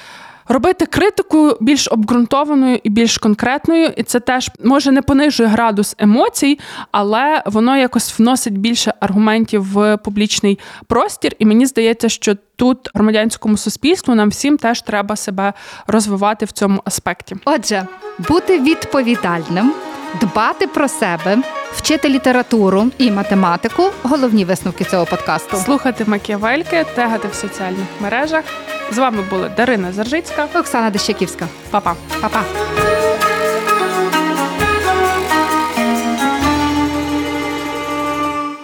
Робити 0.50 0.86
критику 0.86 1.56
більш 1.60 1.88
обґрунтованою 1.88 2.80
і 2.82 2.90
більш 2.90 3.18
конкретною, 3.18 3.92
і 3.96 4.02
це 4.02 4.20
теж 4.20 4.50
може 4.64 4.92
не 4.92 5.02
понижує 5.02 5.48
градус 5.48 5.94
емоцій, 5.98 6.58
але 6.92 7.42
воно 7.46 7.76
якось 7.76 8.18
вносить 8.18 8.58
більше 8.58 8.94
аргументів 9.00 9.72
в 9.72 9.96
публічний 9.96 10.58
простір. 10.86 11.32
І 11.38 11.46
мені 11.46 11.66
здається, 11.66 12.08
що 12.08 12.36
тут 12.56 12.90
громадянському 12.94 13.56
суспільству 13.56 14.14
нам 14.14 14.28
всім 14.28 14.58
теж 14.58 14.82
треба 14.82 15.16
себе 15.16 15.52
розвивати 15.86 16.44
в 16.46 16.52
цьому 16.52 16.82
аспекті. 16.84 17.36
Отже, 17.44 17.86
бути 18.28 18.60
відповідальним, 18.60 19.72
дбати 20.20 20.66
про 20.66 20.88
себе, 20.88 21.38
вчити 21.72 22.08
літературу 22.08 22.86
і 22.98 23.10
математику 23.10 23.90
головні 24.02 24.44
висновки 24.44 24.84
цього 24.84 25.06
подкасту. 25.06 25.56
Слухати 25.56 26.04
Макіавельки, 26.06 26.86
тегати 26.94 27.28
в 27.28 27.34
соціальних 27.34 27.86
мережах. 28.00 28.44
З 28.92 28.98
вами 28.98 29.22
були 29.30 29.50
Дарина 29.56 29.92
Заржицька. 29.92 30.48
Оксана 30.54 30.90
Дещаківська. 30.90 31.48
Па-па. 31.70 31.94
Па-па. 32.20 32.42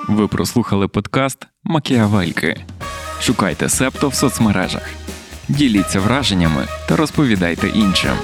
Ви 0.08 0.28
прослухали 0.28 0.88
подкаст 0.88 1.46
Макіавельки. 1.64 2.56
Шукайте 3.20 3.68
Септо 3.68 4.08
в 4.08 4.14
соцмережах. 4.14 4.82
Діліться 5.48 6.00
враженнями 6.00 6.66
та 6.88 6.96
розповідайте 6.96 7.68
іншим. 7.68 8.16